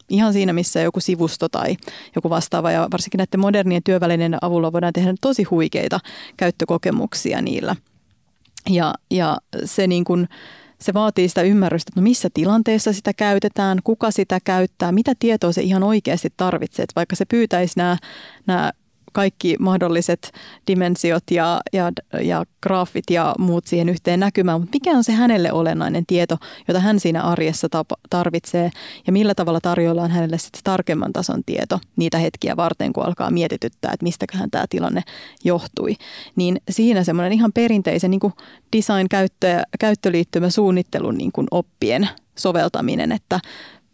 Ihan 0.08 0.32
siinä, 0.32 0.52
missä 0.52 0.80
joku 0.80 1.00
sivusto 1.00 1.48
tai 1.48 1.76
joku 2.16 2.30
vastaava 2.30 2.70
ja 2.70 2.88
varsinkin 2.92 3.18
näiden 3.18 3.40
modernien 3.40 3.82
työvälineiden 3.82 4.38
avulla 4.42 4.72
voidaan 4.72 4.92
tehdä 4.92 5.14
tosi 5.20 5.42
huikeita 5.42 6.00
käyttökokemuksia 6.36 7.42
niillä. 7.42 7.76
Ja, 8.70 8.94
ja 9.10 9.38
se 9.64 9.86
niin 9.86 10.04
kuin, 10.04 10.28
se 10.82 10.94
vaatii 10.94 11.28
sitä 11.28 11.42
ymmärrystä, 11.42 11.90
että 11.90 12.00
no 12.00 12.04
missä 12.04 12.28
tilanteessa 12.34 12.92
sitä 12.92 13.12
käytetään, 13.12 13.78
kuka 13.84 14.10
sitä 14.10 14.38
käyttää, 14.44 14.92
mitä 14.92 15.12
tietoa 15.18 15.52
se 15.52 15.62
ihan 15.62 15.82
oikeasti 15.82 16.28
tarvitsee. 16.36 16.82
Että 16.82 16.92
vaikka 16.96 17.16
se 17.16 17.24
pyytäisi 17.24 17.74
nämä, 17.76 17.96
nämä 18.46 18.72
kaikki 19.12 19.56
mahdolliset 19.58 20.32
dimensiot 20.66 21.22
ja, 21.30 21.60
ja, 21.72 21.92
ja 22.22 22.44
graafit 22.62 23.04
ja 23.10 23.34
muut 23.38 23.66
siihen 23.66 23.88
yhteen 23.88 24.20
näkymään, 24.20 24.60
mutta 24.60 24.76
mikä 24.76 24.90
on 24.90 25.04
se 25.04 25.12
hänelle 25.12 25.52
olennainen 25.52 26.06
tieto, 26.06 26.36
jota 26.68 26.80
hän 26.80 27.00
siinä 27.00 27.22
arjessa 27.22 27.68
tapa, 27.68 27.96
tarvitsee 28.10 28.70
ja 29.06 29.12
millä 29.12 29.34
tavalla 29.34 29.60
tarjoillaan 29.60 30.10
hänelle 30.10 30.38
sitten 30.38 30.60
tarkemman 30.64 31.12
tason 31.12 31.44
tieto 31.46 31.80
niitä 31.96 32.18
hetkiä 32.18 32.56
varten, 32.56 32.92
kun 32.92 33.04
alkaa 33.04 33.30
mietityttää, 33.30 33.92
että 33.92 34.04
mistäköhän 34.04 34.50
tämä 34.50 34.64
tilanne 34.70 35.02
johtui. 35.44 35.94
Niin 36.36 36.60
siinä 36.70 37.04
semmoinen 37.04 37.32
ihan 37.32 37.52
perinteisen 37.52 38.10
niin 38.10 38.20
kuin 38.20 38.32
design-käyttö, 38.76 39.62
käyttöliittymä 39.80 40.50
suunnittelun 40.50 41.18
niin 41.18 41.32
kuin 41.32 41.46
oppien 41.50 42.08
soveltaminen, 42.38 43.12
että 43.12 43.40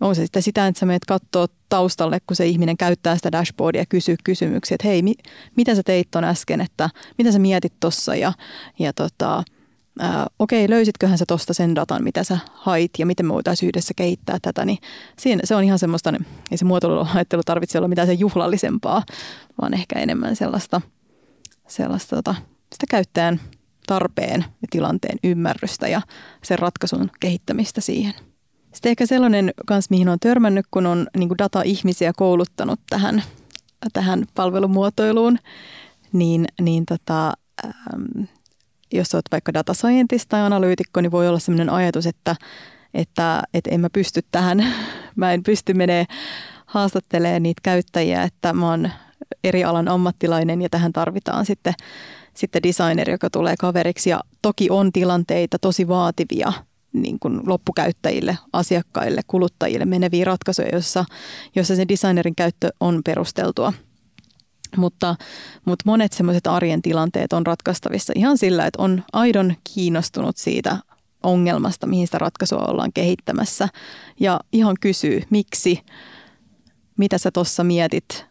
on 0.00 0.14
se 0.14 0.22
sitten 0.22 0.42
sitä, 0.42 0.66
että 0.66 0.78
sä 0.78 0.86
menet 0.86 1.04
katsoa 1.04 1.46
taustalle, 1.68 2.20
kun 2.26 2.36
se 2.36 2.46
ihminen 2.46 2.76
käyttää 2.76 3.16
sitä 3.16 3.32
dashboardia 3.32 3.82
ja 3.82 3.86
kysyy 3.86 4.16
kysymyksiä, 4.24 4.74
että 4.74 4.88
hei, 4.88 5.02
mi- 5.02 5.14
mitä 5.56 5.74
sä 5.74 5.82
teit 5.82 6.10
ton 6.10 6.24
äsken, 6.24 6.60
että 6.60 6.90
mitä 7.18 7.32
sä 7.32 7.38
mietit 7.38 7.72
tossa 7.80 8.14
ja, 8.14 8.32
ja 8.78 8.92
tota, 8.92 9.42
ää, 9.98 10.26
okei, 10.38 10.70
löysitköhän 10.70 11.18
sä 11.18 11.24
tosta 11.28 11.54
sen 11.54 11.74
datan, 11.74 12.04
mitä 12.04 12.24
sä 12.24 12.38
hait 12.54 12.90
ja 12.98 13.06
miten 13.06 13.26
me 13.26 13.32
voitaisiin 13.32 13.68
yhdessä 13.68 13.94
kehittää 13.96 14.38
tätä, 14.42 14.64
niin 14.64 14.78
siinä, 15.18 15.40
se 15.44 15.54
on 15.54 15.64
ihan 15.64 15.78
semmoista, 15.78 16.12
ei 16.50 16.58
se 16.58 16.64
muotoiluajattelu 16.64 17.42
tarvitse 17.44 17.78
olla 17.78 17.88
mitään 17.88 18.08
sen 18.08 18.20
juhlallisempaa, 18.20 19.02
vaan 19.60 19.74
ehkä 19.74 19.98
enemmän 19.98 20.36
sellaista, 20.36 20.80
sellaista 21.68 22.16
tota, 22.16 22.34
sitä 22.72 22.86
käyttäjän 22.90 23.40
tarpeen 23.86 24.40
ja 24.40 24.68
tilanteen 24.70 25.18
ymmärrystä 25.24 25.88
ja 25.88 26.02
sen 26.44 26.58
ratkaisun 26.58 27.10
kehittämistä 27.20 27.80
siihen. 27.80 28.14
Sitten 28.78 28.90
ehkä 28.90 29.06
sellainen 29.06 29.52
kans, 29.66 29.90
mihin 29.90 30.08
on 30.08 30.18
törmännyt, 30.20 30.66
kun 30.70 30.86
on 30.86 31.06
niin 31.16 31.28
kuin 31.28 31.38
data-ihmisiä 31.38 32.12
kouluttanut 32.16 32.80
tähän, 32.90 33.22
tähän 33.92 34.24
palvelumuotoiluun, 34.34 35.38
niin, 36.12 36.44
niin 36.60 36.86
tota, 36.86 37.32
ähm, 37.64 38.24
jos 38.92 39.14
olet 39.14 39.24
vaikka 39.32 39.54
data 39.54 39.74
scientist 39.74 40.28
tai 40.28 40.40
analyytikko, 40.40 41.00
niin 41.00 41.10
voi 41.10 41.28
olla 41.28 41.38
sellainen 41.38 41.70
ajatus, 41.70 42.06
että, 42.06 42.36
että, 42.94 43.42
että 43.54 43.70
en 43.70 43.80
mä 43.80 43.90
pysty 43.90 44.20
tähän, 44.32 44.66
mä 45.16 45.32
en 45.32 45.42
pysty 45.42 45.74
menee 45.74 46.04
haastattelemaan 46.66 47.42
niitä 47.42 47.60
käyttäjiä, 47.62 48.22
että 48.22 48.52
mä 48.52 48.70
oon 48.70 48.90
eri 49.44 49.64
alan 49.64 49.88
ammattilainen 49.88 50.62
ja 50.62 50.68
tähän 50.68 50.92
tarvitaan 50.92 51.46
sitten, 51.46 51.74
sitten 52.34 52.62
designer, 52.62 53.10
joka 53.10 53.30
tulee 53.30 53.54
kaveriksi. 53.58 54.10
Ja 54.10 54.20
toki 54.42 54.70
on 54.70 54.92
tilanteita 54.92 55.58
tosi 55.58 55.88
vaativia, 55.88 56.52
niin 56.92 57.18
kuin 57.18 57.40
loppukäyttäjille, 57.46 58.38
asiakkaille, 58.52 59.20
kuluttajille 59.26 59.84
meneviä 59.84 60.24
ratkaisuja, 60.24 60.68
joissa, 60.72 61.04
joissa 61.56 61.76
se 61.76 61.88
designerin 61.88 62.34
käyttö 62.36 62.68
on 62.80 63.00
perusteltua. 63.04 63.72
Mutta, 64.76 65.16
mutta 65.64 65.82
monet 65.86 66.12
semmoiset 66.12 66.46
arjen 66.46 66.82
tilanteet 66.82 67.32
on 67.32 67.46
ratkaistavissa 67.46 68.12
ihan 68.16 68.38
sillä, 68.38 68.66
että 68.66 68.82
on 68.82 69.02
aidon 69.12 69.54
kiinnostunut 69.74 70.36
siitä 70.36 70.78
ongelmasta, 71.22 71.86
mihin 71.86 72.06
sitä 72.06 72.18
ratkaisua 72.18 72.66
ollaan 72.66 72.92
kehittämässä. 72.92 73.68
Ja 74.20 74.40
ihan 74.52 74.76
kysyy, 74.80 75.22
miksi, 75.30 75.80
mitä 76.96 77.18
sä 77.18 77.30
tuossa 77.30 77.64
mietit, 77.64 78.26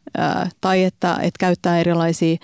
tai 0.61 0.83
että, 0.83 1.13
että 1.13 1.39
käyttää 1.39 1.79
erilaisia 1.79 2.37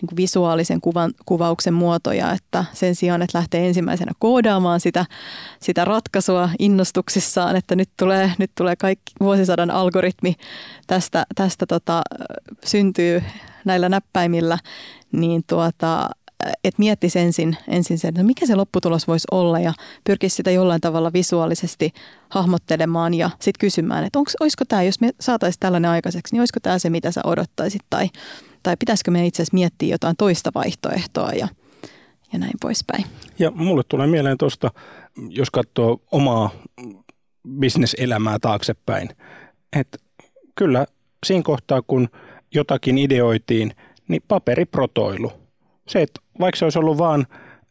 niin 0.00 0.08
kuin 0.08 0.16
visuaalisen 0.16 0.80
kuvan, 0.80 1.12
kuvauksen 1.26 1.74
muotoja, 1.74 2.32
että 2.32 2.64
sen 2.72 2.94
sijaan, 2.94 3.22
että 3.22 3.38
lähtee 3.38 3.66
ensimmäisenä 3.66 4.12
koodaamaan 4.18 4.80
sitä, 4.80 5.06
sitä 5.62 5.84
ratkaisua 5.84 6.50
innostuksissaan, 6.58 7.56
että 7.56 7.76
nyt 7.76 7.90
tulee, 7.96 8.32
nyt 8.38 8.50
tulee 8.54 8.76
kaikki 8.76 9.12
vuosisadan 9.20 9.70
algoritmi 9.70 10.34
tästä, 10.86 11.26
tästä 11.34 11.66
tota, 11.66 12.02
syntyy 12.64 13.22
näillä 13.64 13.88
näppäimillä, 13.88 14.58
niin 15.12 15.42
tuota, 15.46 16.08
että 16.64 16.78
miettisi 16.78 17.18
ensin, 17.18 17.56
ensin 17.68 17.98
sen, 17.98 18.08
että 18.08 18.22
mikä 18.22 18.46
se 18.46 18.54
lopputulos 18.54 19.08
voisi 19.08 19.26
olla 19.30 19.60
ja 19.60 19.72
pyrkisi 20.04 20.36
sitä 20.36 20.50
jollain 20.50 20.80
tavalla 20.80 21.12
visuaalisesti 21.12 21.92
hahmottelemaan 22.28 23.14
ja 23.14 23.30
sitten 23.30 23.60
kysymään, 23.60 24.04
että 24.04 24.18
onko, 24.18 24.30
olisiko 24.40 24.64
tämä, 24.64 24.82
jos 24.82 25.00
me 25.00 25.10
saataisiin 25.20 25.60
tällainen 25.60 25.90
aikaiseksi, 25.90 26.34
niin 26.34 26.40
olisiko 26.40 26.60
tämä 26.62 26.78
se, 26.78 26.90
mitä 26.90 27.10
sä 27.10 27.20
odottaisit 27.24 27.82
tai, 27.90 28.08
tai 28.62 28.76
pitäisikö 28.76 29.10
me 29.10 29.26
itse 29.26 29.42
asiassa 29.42 29.54
miettiä 29.54 29.94
jotain 29.94 30.16
toista 30.16 30.50
vaihtoehtoa 30.54 31.30
ja, 31.30 31.48
ja 32.32 32.38
näin 32.38 32.54
poispäin. 32.60 33.04
Ja 33.38 33.50
mulle 33.50 33.82
tulee 33.88 34.06
mieleen 34.06 34.38
tuosta, 34.38 34.70
jos 35.28 35.50
katsoo 35.50 36.00
omaa 36.12 36.50
bisneselämää 37.48 38.38
taaksepäin, 38.38 39.08
että 39.80 39.98
kyllä 40.54 40.86
siinä 41.26 41.42
kohtaa, 41.42 41.82
kun 41.82 42.08
jotakin 42.54 42.98
ideoitiin, 42.98 43.72
niin 44.08 44.22
paperiprotoilu. 44.28 45.32
Se, 45.88 46.02
että 46.02 46.20
vaikka 46.40 46.56
se 46.58 46.64
olisi 46.64 46.78
ollut 46.78 46.98
vaan 46.98 47.26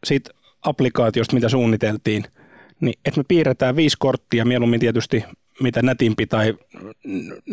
siitä 0.06 0.30
applikaatiosta, 0.62 1.34
mitä 1.34 1.48
suunniteltiin, 1.48 2.24
niin 2.80 2.94
että 3.04 3.20
me 3.20 3.24
piirretään 3.28 3.76
viisi 3.76 3.96
korttia, 4.00 4.44
mieluummin 4.44 4.80
tietysti 4.80 5.24
mitä 5.60 5.82
nätimpi 5.82 6.26
tai 6.26 6.54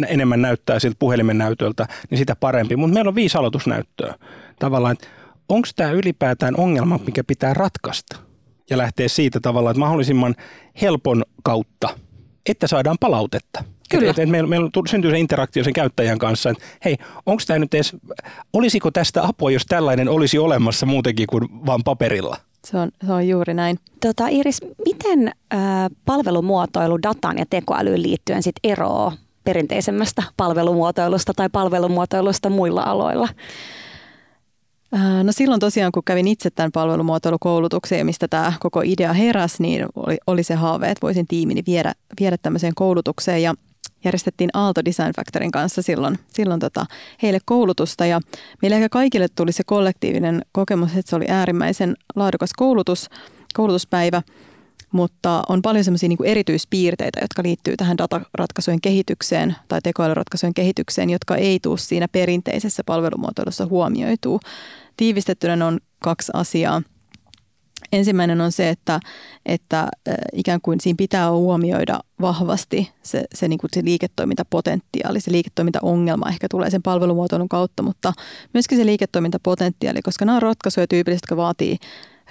enemmän 0.08 0.42
näyttää 0.42 0.80
siltä 0.80 0.96
puhelimen 1.00 1.38
näytöltä, 1.38 1.88
niin 2.10 2.18
sitä 2.18 2.36
parempi. 2.36 2.76
Mutta 2.76 2.94
meillä 2.94 3.10
on 3.10 3.16
viisi 3.16 3.38
aloitusnäyttöä. 3.38 4.16
Tavallaan, 4.60 4.92
että 4.94 5.08
onko 5.50 5.68
tämä 5.76 5.92
ylipäätään 5.92 6.56
ongelma, 6.58 7.00
mikä 7.06 7.24
pitää 7.24 7.54
ratkaista? 7.54 8.20
Ja 8.70 8.78
lähtee 8.78 9.08
siitä 9.08 9.40
tavallaan, 9.40 9.72
että 9.72 9.80
mahdollisimman 9.80 10.36
helpon 10.82 11.24
kautta, 11.44 11.90
että 12.50 12.68
saadaan 12.68 12.98
palautetta. 13.00 13.64
Kyllä. 13.90 14.10
Että, 14.10 14.22
että 14.22 14.32
meillä, 14.32 14.50
meillä 14.50 14.70
syntyy 14.90 15.12
se 15.12 15.20
interaktio 15.20 15.64
sen 15.64 15.74
käyttäjän 15.74 16.20
kanssa, 16.20 16.50
että 16.50 16.64
hei, 16.86 16.98
onko 17.26 17.44
tämä 17.48 17.60
nyt 17.60 17.74
edes, 17.74 17.96
olisiko 18.54 18.92
tästä 18.92 19.24
apua, 19.24 19.52
jos 19.52 19.66
tällainen 19.66 20.10
olisi 20.10 20.38
olemassa 20.38 20.86
muutenkin 20.86 21.28
kuin 21.28 21.66
vain 21.66 21.84
paperilla? 21.84 22.38
Se 22.66 22.78
on, 22.78 22.92
se 23.06 23.14
on 23.14 23.28
juuri 23.28 23.54
näin. 23.54 23.80
Tota, 24.06 24.28
Iris, 24.28 24.62
miten 24.86 25.28
äh, 25.28 25.60
palvelumuotoilu 26.06 27.00
datan 27.04 27.38
ja 27.38 27.46
tekoälyyn 27.50 28.02
liittyen 28.02 28.44
sit 28.44 28.56
eroaa 28.64 29.12
perinteisemmästä 29.44 30.24
palvelumuotoilusta 30.38 31.34
tai 31.36 31.50
palvelumuotoilusta 31.50 32.50
muilla 32.50 32.84
aloilla? 32.84 33.28
No 35.24 35.32
silloin 35.32 35.60
tosiaan, 35.60 35.92
kun 35.92 36.04
kävin 36.06 36.28
itse 36.28 36.50
tämän 36.50 36.72
palvelumuotoilukoulutuksen 36.72 38.00
ja 38.00 38.06
mistä 38.06 38.28
tämä 38.28 38.54
koko 38.60 38.82
idea 38.86 39.14
heräsi, 39.14 39.64
niin 39.64 39.86
oli, 39.96 40.18
oli 40.28 40.44
se 40.44 40.56
haave, 40.56 40.92
että 40.92 41.02
voisin 41.02 41.28
tiimini 41.28 41.64
viedä, 41.68 41.94
viedä 42.20 42.38
tämmöiseen 42.38 42.76
koulutukseen. 42.76 43.44
Ja 43.44 43.54
järjestettiin 44.04 44.50
Aalto 44.54 44.86
Design 44.86 45.14
Factorin 45.16 45.52
kanssa 45.52 45.82
silloin, 45.82 46.20
silloin 46.34 46.60
tota, 46.60 46.86
heille 47.24 47.40
koulutusta 47.46 48.06
ja 48.06 48.22
meille 48.62 48.76
ehkä 48.76 48.90
kaikille 48.90 49.28
tuli 49.36 49.52
se 49.52 49.64
kollektiivinen 49.66 50.42
kokemus, 50.52 50.90
että 50.98 51.10
se 51.10 51.16
oli 51.16 51.26
äärimmäisen 51.30 51.96
laadukas 52.16 52.50
koulutus, 52.58 53.10
koulutuspäivä, 53.54 54.22
mutta 54.92 55.44
on 55.50 55.62
paljon 55.62 55.84
semmoisia 55.84 56.10
niin 56.10 56.26
erityispiirteitä, 56.26 57.20
jotka 57.22 57.44
liittyy 57.44 57.78
tähän 57.78 57.98
dataratkaisujen 57.98 58.82
kehitykseen 58.82 59.56
tai 59.68 59.80
tekoälyratkaisujen 59.84 60.54
kehitykseen, 60.54 61.10
jotka 61.10 61.36
ei 61.36 61.60
tule 61.60 61.78
siinä 61.78 62.08
perinteisessä 62.08 62.84
palvelumuotoilussa 62.86 63.66
huomioituu. 63.66 64.40
Tiivistettynä 64.98 65.68
on 65.68 65.80
kaksi 66.00 66.32
asiaa– 66.34 66.82
Ensimmäinen 67.92 68.42
on 68.42 68.52
se, 68.52 68.70
että, 68.70 69.00
että 69.46 69.88
ikään 70.34 70.62
kuin 70.62 70.82
siinä 70.82 70.98
pitää 70.98 71.32
huomioida 71.32 72.00
vahvasti 72.22 72.92
se, 73.04 73.24
se, 73.36 73.48
niin 73.48 73.60
kuin 73.60 73.72
se 73.74 73.84
liiketoimintapotentiaali, 73.84 75.22
se 75.22 75.32
liiketoimintaongelma 75.32 76.30
ehkä 76.30 76.48
tulee 76.50 76.70
sen 76.70 76.84
palvelumuotoilun 76.84 77.50
kautta, 77.50 77.84
mutta 77.84 78.14
myöskin 78.54 78.78
se 78.78 78.86
liiketoimintapotentiaali, 78.86 80.02
koska 80.02 80.26
nämä 80.26 80.36
on 80.36 80.42
ratkaisuja 80.42 80.88
tyypillisesti, 80.88 81.26
jotka 81.26 81.38
vaatii 81.38 81.78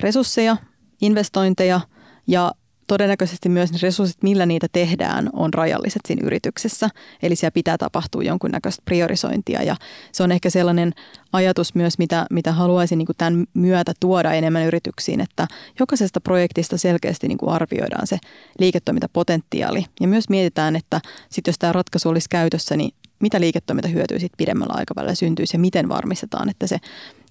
resursseja, 0.00 0.56
investointeja 1.00 1.80
ja 2.26 2.52
todennäköisesti 2.86 3.48
myös 3.48 3.72
ne 3.72 3.78
resurssit, 3.82 4.22
millä 4.22 4.46
niitä 4.46 4.66
tehdään, 4.72 5.30
on 5.32 5.54
rajalliset 5.54 6.02
siinä 6.06 6.26
yrityksessä. 6.26 6.88
Eli 7.22 7.36
siellä 7.36 7.52
pitää 7.52 7.78
tapahtua 7.78 8.22
jonkunnäköistä 8.22 8.82
priorisointia 8.84 9.62
ja 9.62 9.76
se 10.12 10.22
on 10.22 10.32
ehkä 10.32 10.50
sellainen 10.50 10.92
ajatus 11.32 11.74
myös, 11.74 11.98
mitä, 11.98 12.26
mitä 12.30 12.52
haluaisin 12.52 12.98
niin 12.98 13.06
kuin 13.06 13.16
tämän 13.16 13.44
myötä 13.54 13.92
tuoda 14.00 14.32
enemmän 14.32 14.66
yrityksiin, 14.66 15.20
että 15.20 15.46
jokaisesta 15.80 16.20
projektista 16.20 16.78
selkeästi 16.78 17.28
niin 17.28 17.38
kuin 17.38 17.52
arvioidaan 17.52 18.06
se 18.06 18.18
liiketoimintapotentiaali 18.58 19.84
ja 20.00 20.08
myös 20.08 20.28
mietitään, 20.28 20.76
että 20.76 21.00
sit 21.28 21.46
jos 21.46 21.58
tämä 21.58 21.72
ratkaisu 21.72 22.08
olisi 22.08 22.28
käytössä, 22.30 22.76
niin 22.76 22.94
mitä 23.20 23.40
liiketoimintahyötyä 23.40 24.18
sit 24.18 24.32
pidemmällä 24.36 24.74
aikavälillä 24.76 25.14
syntyisi 25.14 25.54
ja 25.54 25.60
miten 25.60 25.88
varmistetaan, 25.88 26.48
että 26.48 26.66
se, 26.66 26.78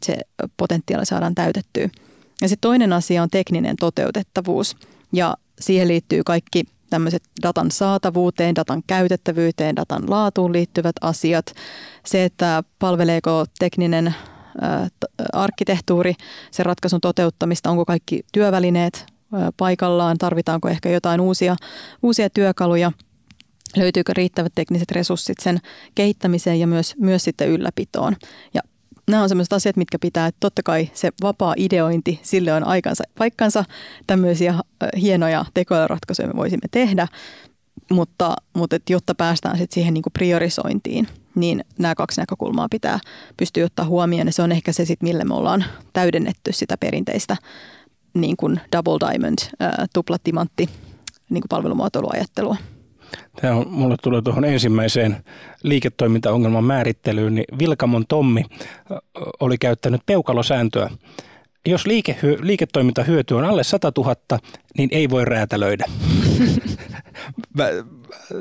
se 0.06 0.18
potentiaali 0.58 1.06
saadaan 1.06 1.36
täytettyä. 1.36 1.90
Ja 2.42 2.50
sitten 2.50 2.70
toinen 2.70 2.94
asia 2.94 3.24
on 3.24 3.30
tekninen 3.30 3.75
toteutettavuus 3.75 4.75
ja 5.13 5.36
siihen 5.60 5.88
liittyy 5.88 6.22
kaikki 6.25 6.63
tämmöiset 6.89 7.24
datan 7.44 7.72
saatavuuteen, 7.72 8.56
datan 8.56 8.84
käytettävyyteen, 8.88 9.75
datan 9.75 10.04
laatuun 10.10 10.54
liittyvät 10.54 10.96
asiat. 11.01 11.46
Se, 12.06 12.24
että 12.24 12.63
palveleeko 12.80 13.46
tekninen 13.60 14.15
arkkitehtuuri 15.34 16.13
sen 16.51 16.65
ratkaisun 16.65 17.01
toteuttamista, 17.01 17.70
onko 17.70 17.86
kaikki 17.86 18.25
työvälineet 18.32 19.06
paikallaan, 19.58 20.18
tarvitaanko 20.18 20.70
ehkä 20.70 20.89
jotain 20.89 21.22
uusia, 21.22 21.56
uusia 22.04 22.30
työkaluja, 22.30 22.92
löytyykö 23.75 24.13
riittävät 24.13 24.51
tekniset 24.56 24.92
resurssit 24.92 25.38
sen 25.42 25.60
kehittämiseen 25.96 26.60
ja 26.60 26.68
myös, 26.68 26.96
myös 27.00 27.24
sitten 27.24 27.50
ylläpitoon. 27.50 28.15
Ja 28.54 28.62
nämä 29.08 29.24
on 29.24 29.30
sellaiset 29.30 29.54
asiat, 29.54 29.78
mitkä 29.78 30.00
pitää, 30.00 30.28
että 30.28 30.40
totta 30.40 30.64
kai 30.64 30.90
se 30.94 31.10
vapaa 31.22 31.54
ideointi, 31.58 32.20
sille 32.24 32.54
on 32.54 32.64
aikansa 32.64 33.04
paikkansa, 33.18 33.66
tämmöisiä 34.08 34.56
hienoja 35.02 35.46
tekoälyratkaisuja 35.54 36.28
me 36.28 36.36
voisimme 36.36 36.68
tehdä, 36.72 37.08
mutta, 37.92 38.36
mutta 38.54 38.76
että 38.76 38.94
jotta 38.94 39.16
päästään 39.16 39.58
sitten 39.58 39.74
siihen 39.74 39.94
niin 39.94 40.04
priorisointiin, 40.14 41.08
niin 41.36 41.64
nämä 41.80 41.96
kaksi 41.96 42.22
näkökulmaa 42.22 42.68
pitää 42.72 43.00
pystyä 43.38 43.66
ottaa 43.66 43.86
huomioon 43.86 44.28
ja 44.28 44.34
se 44.34 44.42
on 44.42 44.52
ehkä 44.52 44.72
se 44.72 44.86
sitten, 44.86 45.10
millä 45.10 45.24
me 45.24 45.34
ollaan 45.34 45.66
täydennetty 45.94 46.54
sitä 46.54 46.78
perinteistä 46.78 47.38
niin 48.14 48.38
kuin 48.38 48.60
double 48.76 49.10
diamond, 49.10 49.38
ää, 49.60 49.86
tuplatimantti 49.94 50.70
niin 51.30 51.42
kuin 51.42 51.50
palvelumuotoiluajattelua. 51.50 52.58
Tämä 53.42 53.56
on, 53.56 53.68
mulle 53.68 53.96
tulee 54.02 54.22
tuohon 54.22 54.46
ensimmäiseen 54.46 55.18
liiketoimintaongelman 55.64 56.64
määrittelyyn, 56.64 57.36
niin 57.36 57.46
Vilkamon 57.60 58.06
Tommi 58.08 58.44
oli 59.40 59.58
käyttänyt 59.58 60.02
peukalosääntöä. 60.06 60.90
Jos 61.66 61.86
liike, 61.86 62.18
liiketoimintahyöty 62.42 63.34
on 63.34 63.46
alle 63.46 63.64
100 63.64 63.92
000, 63.98 64.16
niin 64.78 64.90
ei 64.92 65.10
voi 65.10 65.26
räätälöidä. 65.26 65.86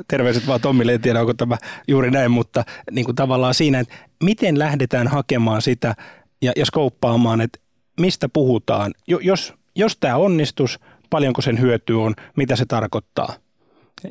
Terveiset 0.07 0.47
vaan 0.47 0.61
Tommille, 0.61 0.93
en 0.93 1.01
tiedä 1.01 1.19
onko 1.19 1.33
tämä 1.33 1.57
juuri 1.87 2.11
näin, 2.11 2.31
mutta 2.31 2.63
niin 2.91 3.05
kuin 3.05 3.15
tavallaan 3.15 3.53
siinä, 3.53 3.79
että 3.79 3.95
miten 4.23 4.59
lähdetään 4.59 5.07
hakemaan 5.07 5.61
sitä 5.61 5.95
ja, 6.41 6.51
ja 6.55 6.65
skouppaamaan, 6.65 7.41
että 7.41 7.59
mistä 7.99 8.29
puhutaan. 8.29 8.93
Jos, 9.07 9.53
jos 9.75 9.97
tämä 9.97 10.15
onnistus, 10.15 10.79
paljonko 11.09 11.41
sen 11.41 11.59
hyöty 11.59 11.93
on, 11.93 12.13
mitä 12.35 12.55
se 12.55 12.65
tarkoittaa– 12.65 13.33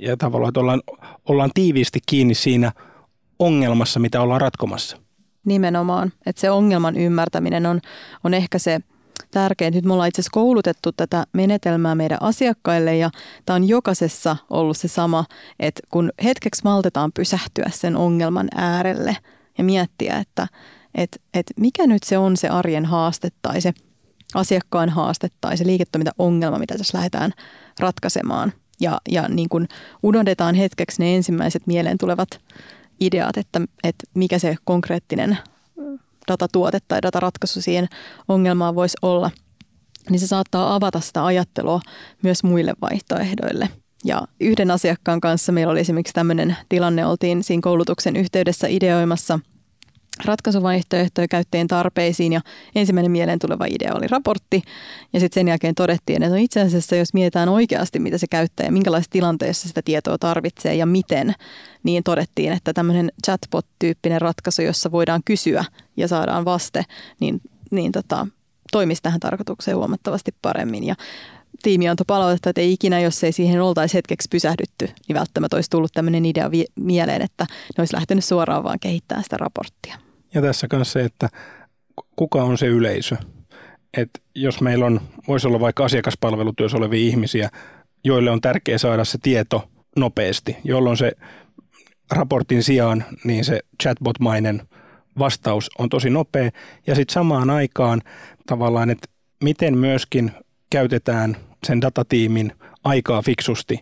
ja 0.01 0.17
tavallaan, 0.17 0.49
että 0.49 0.61
ollaan, 0.61 0.83
ollaan 1.29 1.51
tiiviisti 1.55 2.01
kiinni 2.07 2.35
siinä 2.35 2.73
ongelmassa, 3.39 4.01
mitä 4.01 4.21
ollaan 4.21 4.41
ratkomassa. 4.41 4.97
Nimenomaan, 5.45 6.13
että 6.27 6.41
se 6.41 6.51
ongelman 6.51 6.97
ymmärtäminen 6.97 7.67
on, 7.67 7.81
on 8.25 8.35
ehkä 8.35 8.59
se 8.59 8.81
tärkein. 9.31 9.75
Nyt 9.75 9.85
me 9.85 9.93
ollaan 9.93 10.09
itse 10.09 10.21
asiassa 10.21 10.35
koulutettu 10.35 10.93
tätä 10.93 11.25
menetelmää 11.33 11.95
meidän 11.95 12.19
asiakkaille 12.21 12.97
ja 12.97 13.11
tämä 13.47 13.55
on 13.55 13.69
jokaisessa 13.69 14.37
ollut 14.51 14.77
se 14.77 14.89
sama, 14.89 15.25
että 15.61 15.81
kun 15.91 16.13
hetkeksi 16.25 16.61
maltetaan 16.65 17.13
pysähtyä 17.13 17.71
sen 17.73 17.97
ongelman 17.97 18.49
äärelle 18.55 19.17
ja 19.59 19.65
miettiä, 19.65 20.19
että 20.19 20.47
että 20.95 21.19
että 21.35 21.55
mikä 21.57 21.87
nyt 21.87 22.03
se 22.03 22.19
on 22.19 22.37
se 22.37 22.49
arjen 22.49 22.85
haaste 22.85 23.29
tai 23.43 23.61
se 23.61 23.73
asiakkaan 24.35 24.89
haaste 24.89 25.29
tai 25.41 25.57
se 25.57 25.67
liiketoimintaongelma, 25.67 26.59
mitä 26.59 26.79
tässä 26.79 26.99
lähdetään 26.99 27.33
ratkaisemaan– 27.81 28.53
ja, 28.81 29.01
ja 29.09 29.29
niin 29.29 29.49
kuin 29.49 29.69
unohdetaan 30.03 30.55
hetkeksi 30.55 31.03
ne 31.03 31.17
ensimmäiset 31.17 31.67
mieleen 31.67 31.99
tulevat 31.99 32.29
ideat, 33.01 33.37
että, 33.37 33.61
että 33.85 34.05
mikä 34.15 34.39
se 34.39 34.57
konkreettinen 34.65 35.39
datatuote 36.29 36.79
tai 36.89 37.03
dataratkaisu 37.03 37.63
siihen 37.63 37.89
ongelmaan 38.29 38.75
voisi 38.75 38.97
olla, 39.03 39.31
niin 40.11 40.21
se 40.21 40.27
saattaa 40.27 40.75
avata 40.75 41.01
sitä 41.01 41.25
ajattelua 41.25 41.81
myös 42.23 42.45
muille 42.45 42.75
vaihtoehdoille. 42.81 43.69
Ja 44.05 44.23
yhden 44.41 44.71
asiakkaan 44.71 45.21
kanssa 45.21 45.53
meillä 45.53 45.71
oli 45.71 45.81
esimerkiksi 45.81 46.15
tämmöinen 46.15 46.57
tilanne, 46.69 47.07
oltiin 47.07 47.43
siinä 47.43 47.61
koulutuksen 47.61 48.17
yhteydessä 48.17 48.67
ideoimassa– 48.67 49.39
ratkaisuvaihtoehtoja 50.25 51.29
käyttäjien 51.29 51.69
tarpeisiin 51.69 52.33
ja 52.33 52.41
ensimmäinen 52.75 53.13
mieleen 53.13 53.39
tuleva 53.39 53.65
idea 53.69 53.95
oli 53.95 54.07
raportti. 54.07 54.63
Ja 55.13 55.21
sitten 55.21 55.41
sen 55.41 55.49
jälkeen 55.49 55.75
todettiin, 55.75 56.23
että 56.23 56.35
no 56.35 56.43
itse 56.43 56.61
asiassa 56.61 56.97
jos 56.97 57.15
mietitään 57.15 57.49
oikeasti 57.49 57.99
mitä 57.99 58.19
se 58.19 58.27
käyttäjä, 58.31 58.71
minkälaisessa 58.71 59.11
tilanteessa 59.11 59.69
sitä 59.69 59.83
tietoa 59.85 60.19
tarvitsee 60.19 60.75
ja 60.75 60.87
miten, 60.87 61.35
niin 61.83 62.03
todettiin, 62.03 62.53
että 62.53 62.73
tämmöinen 62.73 63.13
chatbot-tyyppinen 63.27 64.21
ratkaisu, 64.21 64.63
jossa 64.63 64.93
voidaan 64.93 65.21
kysyä 65.25 65.65
ja 65.97 66.09
saadaan 66.09 66.45
vaste, 66.45 66.85
niin, 67.21 67.41
niin 67.71 67.93
tota, 67.93 68.27
toimisi 68.73 69.03
tähän 69.03 69.21
tarkoitukseen 69.21 69.77
huomattavasti 69.77 70.35
paremmin. 70.43 70.85
Ja 70.85 70.95
tiimi 71.63 71.89
antoi 71.89 72.05
palautetta, 72.07 72.51
että 72.51 72.61
ei 72.61 72.73
ikinä, 72.73 73.01
jos 73.01 73.25
ei 73.25 73.33
siihen 73.33 73.63
oltaisi 73.63 73.95
hetkeksi 73.95 74.29
pysähdytty, 74.31 74.89
niin 75.09 75.15
välttämättä 75.19 75.57
olisi 75.57 75.71
tullut 75.71 75.93
tämmöinen 75.93 76.27
idea 76.27 76.51
mieleen, 76.81 77.23
että 77.23 77.47
ne 77.51 77.83
olisi 77.83 77.95
lähtenyt 77.95 78.25
suoraan 78.25 78.65
vaan 78.65 78.81
kehittämään 78.81 79.25
sitä 79.25 79.37
raporttia. 79.37 79.97
Ja 80.35 80.43
tässä 80.43 80.69
kanssa 80.69 80.93
se, 80.93 81.05
että 81.05 81.29
kuka 82.17 82.43
on 82.43 82.59
se 82.59 82.67
yleisö. 82.67 83.17
että 83.97 84.21
jos 84.35 84.61
meillä 84.61 84.87
on, 84.87 85.01
voisi 85.29 85.47
olla 85.49 85.61
vaikka 85.61 85.85
asiakaspalvelutyössä 85.85 86.79
olevia 86.79 87.09
ihmisiä, 87.09 87.51
joille 88.05 88.31
on 88.31 88.41
tärkeää 88.41 88.79
saada 88.79 89.05
se 89.05 89.19
tieto 89.23 89.69
nopeasti, 89.97 90.57
jolloin 90.65 90.97
se 90.97 91.13
raportin 92.11 92.63
sijaan 92.63 93.05
niin 93.25 93.45
se 93.45 93.61
chatbot-mainen 93.83 94.63
vastaus 95.19 95.71
on 95.79 95.89
tosi 95.89 96.11
nopea. 96.11 96.51
Ja 96.87 96.95
sitten 96.95 97.15
samaan 97.15 97.51
aikaan 97.51 98.03
tavallaan, 98.47 98.91
että 98.91 99.09
miten 99.45 99.79
myöskin 99.79 100.33
käytetään 100.75 101.37
sen 101.67 101.81
datatiimin 101.81 102.53
aikaa 102.85 103.23
fiksusti. 103.23 103.81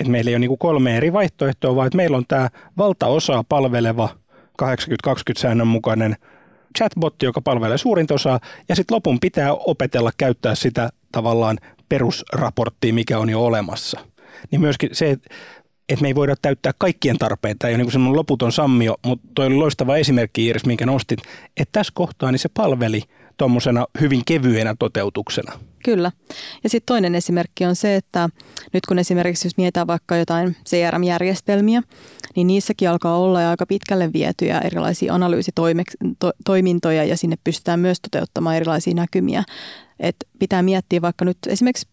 Että 0.00 0.10
meillä 0.10 0.28
ei 0.28 0.34
ole 0.34 0.38
niin 0.38 0.58
kolme 0.58 0.96
eri 0.96 1.12
vaihtoehtoa, 1.12 1.76
vaan 1.76 1.86
että 1.86 1.96
meillä 1.96 2.16
on 2.16 2.24
tämä 2.28 2.48
valtaosaa 2.78 3.44
palveleva 3.44 4.08
80-20 4.62 4.66
säännön 5.36 5.66
mukainen 5.66 6.16
chatbotti, 6.78 7.26
joka 7.26 7.40
palvelee 7.40 7.78
suurinta 7.78 8.14
osaa, 8.14 8.40
ja 8.68 8.76
sitten 8.76 8.94
lopun 8.94 9.20
pitää 9.20 9.52
opetella 9.54 10.10
käyttää 10.16 10.54
sitä 10.54 10.90
tavallaan 11.12 11.58
perusraporttia, 11.88 12.94
mikä 12.94 13.18
on 13.18 13.30
jo 13.30 13.44
olemassa. 13.44 14.00
Niin 14.50 14.60
myöskin 14.60 14.90
se, 14.92 15.10
että 15.10 16.02
me 16.02 16.08
ei 16.08 16.14
voida 16.14 16.34
täyttää 16.42 16.72
kaikkien 16.78 17.18
tarpeita. 17.18 17.58
Tämä 17.58 17.68
ei 17.68 17.74
ole 17.74 17.84
niin 17.84 18.16
loputon 18.16 18.52
sammio, 18.52 18.94
mutta 19.06 19.28
toi 19.34 19.46
oli 19.46 19.54
loistava 19.54 19.96
esimerkki 19.96 20.46
Iiris, 20.46 20.66
minkä 20.66 20.86
nostit, 20.86 21.20
että 21.56 21.72
tässä 21.72 21.92
kohtaa 21.96 22.32
niin 22.32 22.38
se 22.38 22.48
palveli 22.54 23.02
tuommoisena 23.36 23.86
hyvin 24.00 24.22
kevyenä 24.26 24.74
toteutuksena. 24.78 25.52
Kyllä. 25.84 26.12
Ja 26.64 26.70
sitten 26.70 26.94
toinen 26.94 27.14
esimerkki 27.14 27.64
on 27.64 27.76
se, 27.76 27.96
että 27.96 28.28
nyt 28.72 28.86
kun 28.86 28.98
esimerkiksi 28.98 29.46
jos 29.46 29.56
mietitään 29.56 29.86
vaikka 29.86 30.16
jotain 30.16 30.56
CRM-järjestelmiä, 30.68 31.82
niin 32.36 32.46
niissäkin 32.46 32.90
alkaa 32.90 33.18
olla 33.18 33.42
jo 33.42 33.48
aika 33.48 33.66
pitkälle 33.66 34.12
vietyjä 34.12 34.58
erilaisia 34.58 35.14
analyysitoimintoja 35.14 37.04
ja 37.04 37.16
sinne 37.16 37.36
pystytään 37.44 37.80
myös 37.80 38.00
toteuttamaan 38.00 38.56
erilaisia 38.56 38.94
näkymiä. 38.94 39.44
Et 40.00 40.16
pitää 40.38 40.62
miettiä 40.62 41.02
vaikka 41.02 41.24
nyt 41.24 41.38
esimerkiksi 41.48 41.88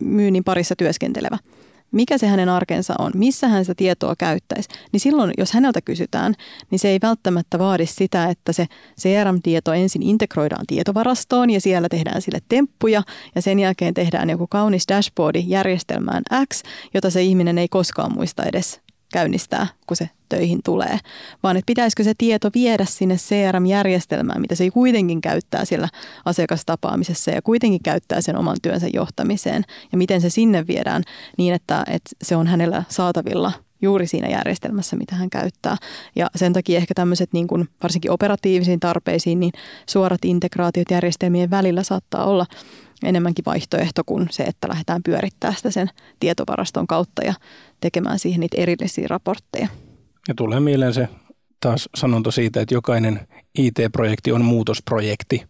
myynnin 0.00 0.44
parissa 0.44 0.76
työskentelevä– 0.76 1.38
mikä 1.92 2.18
se 2.18 2.26
hänen 2.26 2.48
arkensa 2.48 2.94
on, 2.98 3.12
missä 3.14 3.48
hän 3.48 3.64
sitä 3.64 3.74
tietoa 3.74 4.16
käyttäisi, 4.16 4.68
niin 4.92 5.00
silloin 5.00 5.32
jos 5.38 5.52
häneltä 5.52 5.80
kysytään, 5.80 6.34
niin 6.70 6.78
se 6.78 6.88
ei 6.88 6.98
välttämättä 7.02 7.58
vaadi 7.58 7.86
sitä, 7.86 8.26
että 8.26 8.52
se 8.52 8.66
CRM-tieto 9.00 9.72
ensin 9.72 10.02
integroidaan 10.02 10.66
tietovarastoon 10.66 11.50
ja 11.50 11.60
siellä 11.60 11.88
tehdään 11.88 12.22
sille 12.22 12.38
temppuja 12.48 13.02
ja 13.34 13.42
sen 13.42 13.58
jälkeen 13.58 13.94
tehdään 13.94 14.30
joku 14.30 14.46
kaunis 14.46 14.84
dashboardi 14.88 15.44
järjestelmään 15.46 16.22
X, 16.52 16.62
jota 16.94 17.10
se 17.10 17.22
ihminen 17.22 17.58
ei 17.58 17.68
koskaan 17.68 18.12
muista 18.14 18.44
edes 18.44 18.80
käynnistää, 19.12 19.66
kun 19.86 19.96
se 19.96 20.10
töihin 20.28 20.60
tulee, 20.64 20.98
vaan 21.42 21.56
että 21.56 21.66
pitäisikö 21.66 22.04
se 22.04 22.12
tieto 22.18 22.50
viedä 22.54 22.84
sinne 22.84 23.16
CRM-järjestelmään, 23.16 24.40
mitä 24.40 24.54
se 24.54 24.70
kuitenkin 24.70 25.20
käyttää 25.20 25.64
siellä 25.64 25.88
asiakastapaamisessa 26.24 27.30
ja 27.30 27.42
kuitenkin 27.42 27.82
käyttää 27.82 28.20
sen 28.20 28.36
oman 28.36 28.56
työnsä 28.62 28.88
johtamiseen 28.94 29.64
ja 29.92 29.98
miten 29.98 30.20
se 30.20 30.30
sinne 30.30 30.66
viedään 30.66 31.02
niin, 31.38 31.54
että, 31.54 31.84
että 31.86 32.10
se 32.22 32.36
on 32.36 32.46
hänellä 32.46 32.82
saatavilla 32.88 33.52
juuri 33.82 34.06
siinä 34.06 34.28
järjestelmässä, 34.28 34.96
mitä 34.96 35.14
hän 35.14 35.30
käyttää. 35.30 35.76
Ja 36.16 36.30
sen 36.36 36.52
takia 36.52 36.76
ehkä 36.76 36.94
tämmöiset 36.94 37.32
niin 37.32 37.46
kuin 37.46 37.68
varsinkin 37.82 38.10
operatiivisiin 38.10 38.80
tarpeisiin, 38.80 39.40
niin 39.40 39.52
suorat 39.86 40.24
integraatiot 40.24 40.90
järjestelmien 40.90 41.50
välillä 41.50 41.82
saattaa 41.82 42.24
olla 42.24 42.46
enemmänkin 43.04 43.44
vaihtoehto 43.44 44.02
kuin 44.06 44.26
se, 44.30 44.42
että 44.42 44.68
lähdetään 44.68 45.02
pyörittämään 45.02 45.56
sitä 45.56 45.70
sen 45.70 45.90
tietovaraston 46.20 46.86
kautta 46.86 47.22
ja 47.24 47.34
tekemään 47.80 48.18
siihen 48.18 48.40
niitä 48.40 48.56
erillisiä 48.60 49.06
raportteja. 49.08 49.68
Ja 50.28 50.34
tulee 50.34 50.60
mieleen 50.60 50.94
se 50.94 51.08
taas 51.60 51.88
sanonto 51.94 52.30
siitä, 52.30 52.60
että 52.60 52.74
jokainen 52.74 53.28
IT-projekti 53.58 54.32
on 54.32 54.44
muutosprojekti 54.44 55.42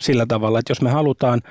sillä 0.00 0.26
tavalla, 0.26 0.58
että 0.58 0.70
jos 0.70 0.82
me 0.82 0.90
halutaan, 0.90 1.42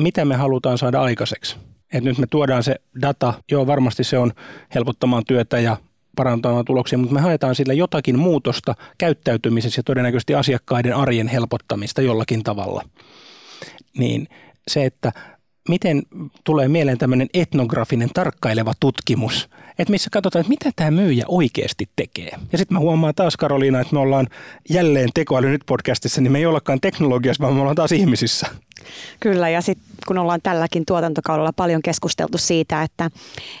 mitä 0.00 0.24
me 0.24 0.36
halutaan 0.36 0.78
saada 0.78 1.02
aikaiseksi. 1.02 1.56
Että 1.92 2.08
nyt 2.10 2.18
me 2.18 2.26
tuodaan 2.26 2.62
se 2.62 2.76
data, 3.02 3.34
joo 3.50 3.66
varmasti 3.66 4.04
se 4.04 4.18
on 4.18 4.32
helpottamaan 4.74 5.22
työtä 5.26 5.60
ja 5.60 5.76
parantamaan 6.16 6.64
tuloksia, 6.64 6.98
mutta 6.98 7.14
me 7.14 7.20
haetaan 7.20 7.54
sillä 7.54 7.72
jotakin 7.74 8.18
muutosta 8.18 8.74
käyttäytymisessä 8.98 9.78
ja 9.78 9.82
todennäköisesti 9.82 10.34
asiakkaiden 10.34 10.96
arjen 10.96 11.28
helpottamista 11.28 12.02
jollakin 12.02 12.42
tavalla. 12.42 12.82
Niin 13.98 14.28
se, 14.70 14.84
että 14.84 15.12
miten 15.68 16.02
tulee 16.44 16.68
mieleen 16.68 16.98
tämmöinen 16.98 17.28
etnografinen 17.34 18.08
tarkkaileva 18.14 18.72
tutkimus, 18.80 19.48
että 19.78 19.90
missä 19.90 20.10
katsotaan, 20.12 20.40
että 20.40 20.50
mitä 20.50 20.70
tämä 20.76 20.90
myyjä 20.90 21.24
oikeasti 21.28 21.88
tekee. 21.96 22.30
Ja 22.52 22.58
sitten 22.58 22.74
mä 22.74 22.78
huomaan 22.78 23.14
taas 23.14 23.36
Karoliina, 23.36 23.80
että 23.80 23.94
me 23.94 24.00
ollaan 24.00 24.26
jälleen 24.70 25.08
Tekoäly 25.14 25.48
nyt 25.48 25.62
podcastissa, 25.66 26.20
niin 26.20 26.32
me 26.32 26.38
ei 26.38 26.46
ollakaan 26.46 26.80
teknologiassa, 26.80 27.42
vaan 27.42 27.54
me 27.54 27.60
ollaan 27.60 27.76
taas 27.76 27.92
ihmisissä. 27.92 28.46
Kyllä, 29.20 29.48
ja 29.48 29.60
sitten 29.60 29.86
kun 30.06 30.18
ollaan 30.18 30.42
tälläkin 30.42 30.86
tuotantokaudella 30.86 31.52
paljon 31.52 31.82
keskusteltu 31.82 32.38
siitä, 32.38 32.82
että, 32.82 33.10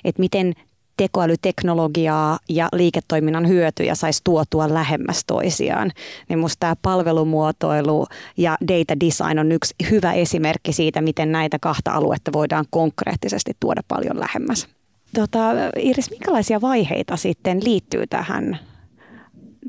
että 0.04 0.20
miten 0.20 0.54
tekoälyteknologiaa 0.96 2.38
ja 2.48 2.68
liiketoiminnan 2.72 3.48
hyötyjä 3.48 3.94
saisi 3.94 4.20
tuotua 4.24 4.74
lähemmäs 4.74 5.24
toisiaan. 5.26 5.92
Niin 6.28 6.38
musta 6.38 6.60
tämä 6.60 6.76
palvelumuotoilu 6.82 8.06
ja 8.36 8.56
data 8.68 9.00
design 9.00 9.38
on 9.38 9.52
yksi 9.52 9.74
hyvä 9.90 10.12
esimerkki 10.12 10.72
siitä, 10.72 11.00
miten 11.00 11.32
näitä 11.32 11.58
kahta 11.58 11.92
aluetta 11.92 12.32
voidaan 12.32 12.64
konkreettisesti 12.70 13.52
tuoda 13.60 13.80
paljon 13.88 14.20
lähemmäs. 14.20 14.68
Tota, 15.14 15.50
Iris, 15.76 16.10
minkälaisia 16.10 16.60
vaiheita 16.60 17.16
sitten 17.16 17.64
liittyy 17.64 18.06
tähän 18.06 18.58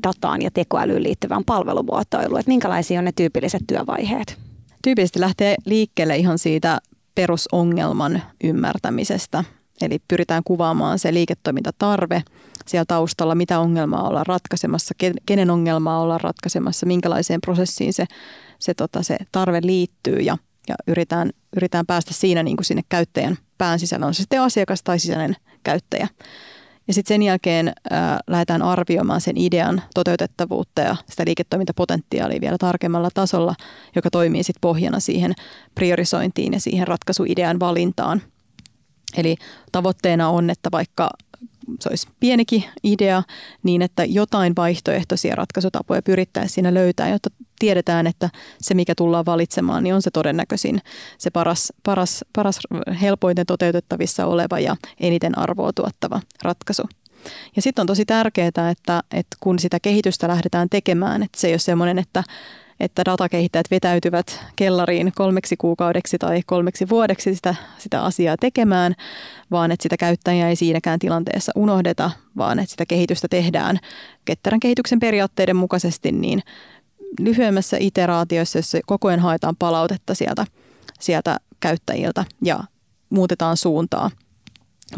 dataan 0.02 0.42
ja 0.42 0.50
tekoälyyn 0.50 1.02
liittyvään 1.02 1.44
palvelumuotoiluun? 1.44 2.40
Että 2.40 2.50
minkälaisia 2.50 2.98
on 2.98 3.04
ne 3.04 3.12
tyypilliset 3.16 3.62
työvaiheet? 3.66 4.38
Tyypillisesti 4.82 5.20
lähtee 5.20 5.54
liikkeelle 5.64 6.16
ihan 6.16 6.38
siitä 6.38 6.78
perusongelman 7.14 8.22
ymmärtämisestä– 8.44 9.44
Eli 9.80 9.98
pyritään 10.08 10.42
kuvaamaan 10.44 10.98
se 10.98 11.14
liiketoimintatarve 11.14 12.22
siellä 12.66 12.84
taustalla, 12.88 13.34
mitä 13.34 13.60
ongelmaa 13.60 14.08
ollaan 14.08 14.26
ratkaisemassa, 14.26 14.94
kenen 15.26 15.50
ongelmaa 15.50 16.00
ollaan 16.00 16.20
ratkaisemassa, 16.20 16.86
minkälaiseen 16.86 17.40
prosessiin 17.40 17.92
se, 17.92 18.04
se, 18.58 18.74
tota, 18.74 19.02
se 19.02 19.16
tarve 19.32 19.60
liittyy 19.62 20.18
ja, 20.18 20.38
ja 20.68 20.74
yritetään, 20.86 21.30
yritetään 21.56 21.86
päästä 21.86 22.14
siinä 22.14 22.42
niin 22.42 22.56
kuin 22.56 22.64
sinne 22.64 22.82
käyttäjän 22.88 23.36
pään 23.58 23.78
sisällä, 23.78 24.06
on 24.06 24.14
se 24.14 24.18
sitten 24.18 24.42
asiakas 24.42 24.82
tai 24.82 24.98
sisäinen 24.98 25.36
käyttäjä. 25.62 26.08
Ja 26.88 26.94
sitten 26.94 27.14
sen 27.14 27.22
jälkeen 27.22 27.72
ää, 27.90 28.20
lähdetään 28.26 28.62
arvioimaan 28.62 29.20
sen 29.20 29.36
idean 29.36 29.82
toteutettavuutta 29.94 30.82
ja 30.82 30.96
sitä 31.10 31.22
liiketoimintapotentiaalia 31.26 32.40
vielä 32.40 32.58
tarkemmalla 32.58 33.10
tasolla, 33.14 33.54
joka 33.96 34.10
toimii 34.10 34.42
sitten 34.42 34.60
pohjana 34.60 35.00
siihen 35.00 35.34
priorisointiin 35.74 36.52
ja 36.52 36.60
siihen 36.60 36.88
ratkaisuidean 36.88 37.60
valintaan– 37.60 38.22
Eli 39.16 39.36
tavoitteena 39.72 40.28
on, 40.28 40.50
että 40.50 40.68
vaikka 40.72 41.10
se 41.80 41.88
olisi 41.88 42.08
pienikin 42.20 42.64
idea, 42.82 43.22
niin 43.62 43.82
että 43.82 44.04
jotain 44.04 44.52
vaihtoehtoisia 44.56 45.34
ratkaisutapoja 45.34 46.02
pyrittäisiin 46.02 46.54
siinä 46.54 46.74
löytää, 46.74 47.08
jotta 47.08 47.30
tiedetään, 47.58 48.06
että 48.06 48.30
se 48.60 48.74
mikä 48.74 48.94
tullaan 48.94 49.26
valitsemaan, 49.26 49.84
niin 49.84 49.94
on 49.94 50.02
se 50.02 50.10
todennäköisin, 50.10 50.80
se 51.18 51.30
paras, 51.30 51.72
paras, 51.82 52.24
paras 52.32 52.58
helpoiten 53.02 53.46
toteutettavissa 53.46 54.26
oleva 54.26 54.60
ja 54.60 54.76
eniten 55.00 55.38
arvoa 55.38 55.72
tuottava 55.72 56.20
ratkaisu. 56.42 56.82
Ja 57.56 57.62
sitten 57.62 57.82
on 57.82 57.86
tosi 57.86 58.04
tärkeää, 58.04 58.48
että, 58.48 59.02
että 59.10 59.36
kun 59.40 59.58
sitä 59.58 59.80
kehitystä 59.80 60.28
lähdetään 60.28 60.68
tekemään, 60.68 61.22
että 61.22 61.40
se 61.40 61.46
ei 61.46 61.52
ole 61.52 61.58
semmoinen, 61.58 61.98
että 61.98 62.24
että 62.80 63.04
datakehittäjät 63.04 63.70
vetäytyvät 63.70 64.40
kellariin 64.56 65.12
kolmeksi 65.14 65.56
kuukaudeksi 65.56 66.18
tai 66.18 66.42
kolmeksi 66.46 66.88
vuodeksi 66.88 67.34
sitä, 67.34 67.54
sitä 67.78 68.02
asiaa 68.04 68.36
tekemään, 68.36 68.94
vaan 69.50 69.70
että 69.72 69.82
sitä 69.82 69.96
käyttäjää 69.96 70.48
ei 70.48 70.56
siinäkään 70.56 70.98
tilanteessa 70.98 71.52
unohdeta, 71.56 72.10
vaan 72.36 72.58
että 72.58 72.70
sitä 72.70 72.86
kehitystä 72.86 73.28
tehdään 73.30 73.78
ketterän 74.24 74.60
kehityksen 74.60 75.00
periaatteiden 75.00 75.56
mukaisesti 75.56 76.12
niin 76.12 76.42
lyhyemmässä 77.20 77.76
iteraatioissa, 77.80 78.58
jossa 78.58 78.78
koko 78.86 79.08
ajan 79.08 79.20
haetaan 79.20 79.56
palautetta 79.58 80.14
sieltä, 80.14 80.46
sieltä 81.00 81.36
käyttäjiltä 81.60 82.24
ja 82.44 82.60
muutetaan 83.10 83.56
suuntaa. 83.56 84.10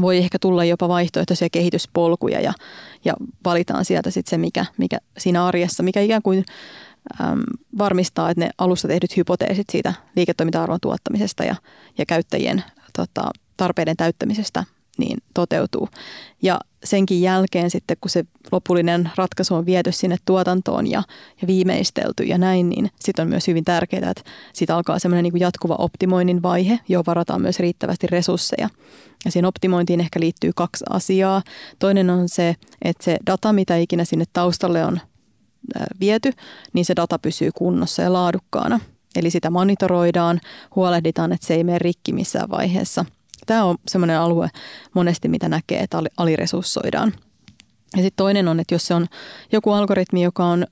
Voi 0.01 0.19
ehkä 0.19 0.39
tulla 0.41 0.65
jopa 0.65 0.89
vaihtoehtoisia 0.89 1.49
kehityspolkuja 1.53 2.41
ja, 2.41 2.53
ja 3.05 3.15
valitaan 3.45 3.85
sieltä 3.85 4.11
sitten 4.11 4.31
se, 4.31 4.39
mikä, 4.39 4.67
mikä 4.77 4.99
siinä 5.19 5.47
arjessa, 5.47 5.83
mikä 5.83 6.01
ikään 6.01 6.23
kuin 6.23 6.45
äm, 7.21 7.43
varmistaa, 7.79 8.31
että 8.31 8.45
ne 8.45 8.51
alusta 8.59 8.89
tehdyt 8.89 9.17
hypoteesit 9.17 9.71
siitä 9.71 9.95
liiketoiminta-arvon 10.17 10.79
tuottamisesta 10.83 11.45
ja, 11.45 11.57
ja 11.99 12.07
käyttäjien 12.07 12.65
tota, 12.97 13.31
tarpeiden 13.57 13.97
täyttämisestä 13.97 14.65
niin 14.99 15.19
toteutuu. 15.35 15.89
Ja 16.43 16.61
senkin 16.85 17.23
jälkeen 17.23 17.71
sitten, 17.71 17.97
kun 18.01 18.11
se 18.11 18.25
lopullinen 18.53 19.11
ratkaisu 19.17 19.55
on 19.55 19.67
viety 19.67 19.93
sinne 19.93 20.17
tuotantoon 20.25 20.87
ja, 20.87 21.03
ja 21.43 21.47
viimeistelty 21.47 22.23
ja 22.23 22.39
näin, 22.39 22.69
niin 22.69 22.91
sitten 23.01 23.23
on 23.23 23.29
myös 23.29 23.47
hyvin 23.47 23.65
tärkeää, 23.65 24.11
että 24.11 24.23
siitä 24.53 24.77
alkaa 24.77 24.99
semmoinen 24.99 25.23
niin 25.23 25.41
jatkuva 25.41 25.75
optimoinnin 25.75 26.43
vaihe, 26.43 26.79
johon 26.89 27.07
varataan 27.07 27.43
myös 27.43 27.59
riittävästi 27.59 28.07
resursseja. 28.07 28.69
Ja 29.25 29.31
siihen 29.31 29.47
optimointiin 29.47 30.01
ehkä 30.01 30.21
liittyy 30.21 30.51
kaksi 30.57 30.85
asiaa. 30.91 31.43
Toinen 31.79 32.11
on 32.11 32.29
se, 32.29 32.57
että 32.83 33.05
se 33.05 33.17
data, 33.27 33.53
mitä 33.53 33.77
ikinä 33.77 34.05
sinne 34.05 34.25
taustalle 34.33 34.85
on 34.85 35.01
viety, 36.01 36.33
niin 36.73 36.85
se 36.85 36.97
data 36.97 37.19
pysyy 37.19 37.51
kunnossa 37.55 38.03
ja 38.03 38.13
laadukkaana. 38.13 38.81
Eli 39.17 39.31
sitä 39.31 39.51
monitoroidaan, 39.51 40.41
huolehditaan, 40.77 41.33
että 41.33 41.47
se 41.47 41.55
ei 41.55 41.65
mene 41.65 41.79
rikki 41.79 42.13
missään 42.13 42.51
vaiheessa. 42.51 43.05
Tämä 43.47 43.65
on 43.65 43.77
sellainen 43.89 44.19
alue 44.19 44.49
monesti, 44.95 45.29
mitä 45.29 45.49
näkee, 45.49 45.81
että 45.81 46.03
aliresurssoidaan. 46.17 47.13
Ja 47.97 48.03
sitten 48.03 48.17
toinen 48.17 48.49
on, 48.49 48.61
että 48.61 48.75
jos 48.75 48.87
se 48.87 48.95
on 48.95 49.07
joku 49.53 49.73
algoritmi, 49.73 50.23
joka 50.23 50.45
on 50.45 50.67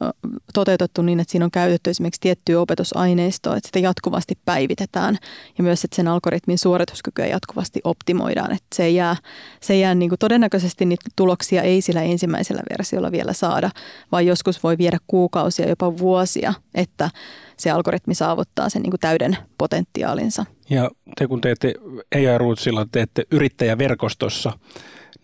toteutettu 0.54 1.02
niin, 1.02 1.20
että 1.20 1.32
siinä 1.32 1.44
on 1.44 1.50
käytetty 1.50 1.90
esimerkiksi 1.90 2.20
tiettyä 2.20 2.60
opetusaineistoa, 2.60 3.56
että 3.56 3.68
sitä 3.68 3.78
jatkuvasti 3.78 4.38
päivitetään 4.44 5.18
ja 5.58 5.64
myös, 5.64 5.84
että 5.84 5.96
sen 5.96 6.08
algoritmin 6.08 6.58
suorituskykyä 6.58 7.26
jatkuvasti 7.26 7.80
optimoidaan, 7.84 8.52
että 8.52 8.66
se 8.74 8.90
jää, 8.90 9.16
se 9.60 9.76
jää 9.76 9.94
niin 9.94 10.08
kuin 10.08 10.18
todennäköisesti 10.18 10.84
niitä 10.84 11.10
tuloksia 11.16 11.62
ei 11.62 11.80
sillä 11.80 12.02
ensimmäisellä 12.02 12.62
versiolla 12.70 13.12
vielä 13.12 13.32
saada, 13.32 13.70
vaan 14.12 14.26
joskus 14.26 14.62
voi 14.62 14.78
viedä 14.78 14.98
kuukausia, 15.06 15.68
jopa 15.68 15.98
vuosia, 15.98 16.54
että 16.74 17.10
se 17.56 17.70
algoritmi 17.70 18.14
saavuttaa 18.14 18.68
sen 18.68 18.82
niin 18.82 18.90
kuin 18.90 19.00
täyden 19.00 19.36
potentiaalinsa. 19.58 20.44
Ja 20.70 20.90
te 21.18 21.26
kun 21.26 21.40
teette 21.40 21.74
AI 22.14 22.38
Rootsilla, 22.38 22.86
teette 22.92 23.24
yrittäjäverkostossa, 23.30 24.52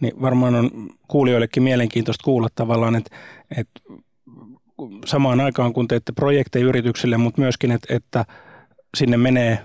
niin 0.00 0.22
varmaan 0.22 0.54
on 0.54 0.70
kuulijoillekin 1.08 1.62
mielenkiintoista 1.62 2.24
kuulla 2.24 2.48
tavallaan, 2.54 2.96
että, 2.96 3.16
että 3.58 3.80
samaan 5.06 5.40
aikaan 5.40 5.72
kun 5.72 5.88
teette 5.88 6.12
projekteja 6.12 6.66
yrityksille, 6.66 7.16
mutta 7.16 7.40
myöskin, 7.40 7.70
että, 7.70 7.94
että 7.94 8.24
sinne 8.96 9.16
menee 9.16 9.58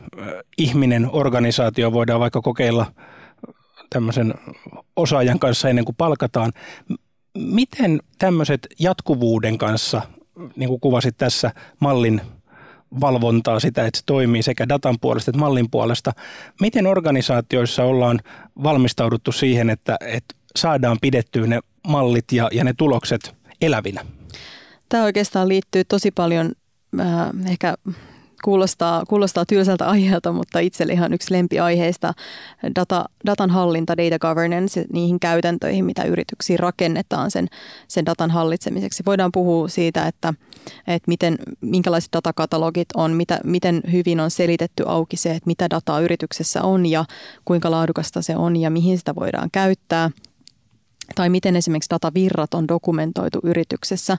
ihminen, 0.58 1.10
organisaatio, 1.12 1.94
voidaan 1.94 2.20
vaikka 2.20 2.42
kokeilla 2.42 2.86
tämmöisen 3.90 4.34
osaajan 4.96 5.40
kanssa 5.40 5.70
ennen 5.70 5.86
kuin 5.86 5.96
palkataan. 5.96 6.52
Miten 7.38 8.00
tämmöiset 8.20 8.68
jatkuvuuden 8.80 9.58
kanssa, 9.58 10.02
niin 10.56 10.70
kuin 10.70 10.82
kuvasit 10.82 11.18
tässä 11.18 11.52
mallin 11.80 12.22
valvontaa 13.02 13.60
sitä, 13.60 13.86
että 13.86 13.98
se 13.98 14.04
toimii 14.06 14.44
sekä 14.44 14.70
datan 14.70 14.98
puolesta 15.02 15.32
että 15.32 15.40
mallin 15.40 15.72
puolesta. 15.72 16.12
Miten 16.62 16.88
organisaatioissa 16.88 17.84
ollaan 17.84 18.20
valmistauduttu 18.64 19.32
siihen, 19.32 19.70
että, 19.70 19.98
että 20.02 20.36
saadaan 20.56 20.98
pidettyä 21.02 21.48
ne 21.48 21.60
mallit 21.88 22.32
ja, 22.32 22.50
ja 22.52 22.64
ne 22.64 22.74
tulokset 22.78 23.36
elävinä? 23.62 24.06
Tämä 24.90 25.04
oikeastaan 25.04 25.48
liittyy 25.48 25.84
tosi 25.84 26.12
paljon 26.12 26.52
äh, 27.00 27.52
ehkä 27.52 27.76
kuulostaa, 28.44 29.04
kuulostaa 29.06 29.46
tylsältä 29.46 29.86
aiheelta, 29.90 30.32
mutta 30.32 30.60
itselle 30.60 30.94
ihan 30.94 31.14
yksi 31.14 31.34
lempiaiheista 31.34 32.14
data, 32.76 33.06
datan 33.26 33.50
hallinta, 33.50 33.98
data 33.98 34.20
governance, 34.20 34.86
niihin 34.94 35.20
käytäntöihin, 35.20 35.86
mitä 35.86 36.04
yrityksiin 36.04 36.60
rakennetaan 36.60 37.32
sen, 37.32 37.48
sen 37.88 38.06
datan 38.06 38.32
hallitsemiseksi. 38.32 39.04
Voidaan 39.06 39.32
puhua 39.32 39.68
siitä, 39.68 40.08
että, 40.08 40.34
että 40.88 41.08
miten, 41.08 41.38
minkälaiset 41.62 42.14
datakatalogit 42.14 42.90
on, 42.96 43.12
mitä, 43.12 43.40
miten 43.44 43.82
hyvin 43.92 44.20
on 44.20 44.32
selitetty 44.32 44.84
auki 44.88 45.18
se, 45.18 45.30
että 45.30 45.48
mitä 45.48 45.70
dataa 45.70 46.00
yrityksessä 46.00 46.64
on 46.64 46.86
ja 46.86 47.06
kuinka 47.46 47.72
laadukasta 47.72 48.22
se 48.22 48.36
on 48.36 48.56
ja 48.56 48.70
mihin 48.70 48.98
sitä 48.98 49.16
voidaan 49.16 49.50
käyttää 49.52 50.12
tai 51.16 51.30
miten 51.30 51.56
esimerkiksi 51.56 51.90
datavirrat 51.90 52.54
on 52.54 52.68
dokumentoitu 52.68 53.40
yrityksessä. 53.44 54.18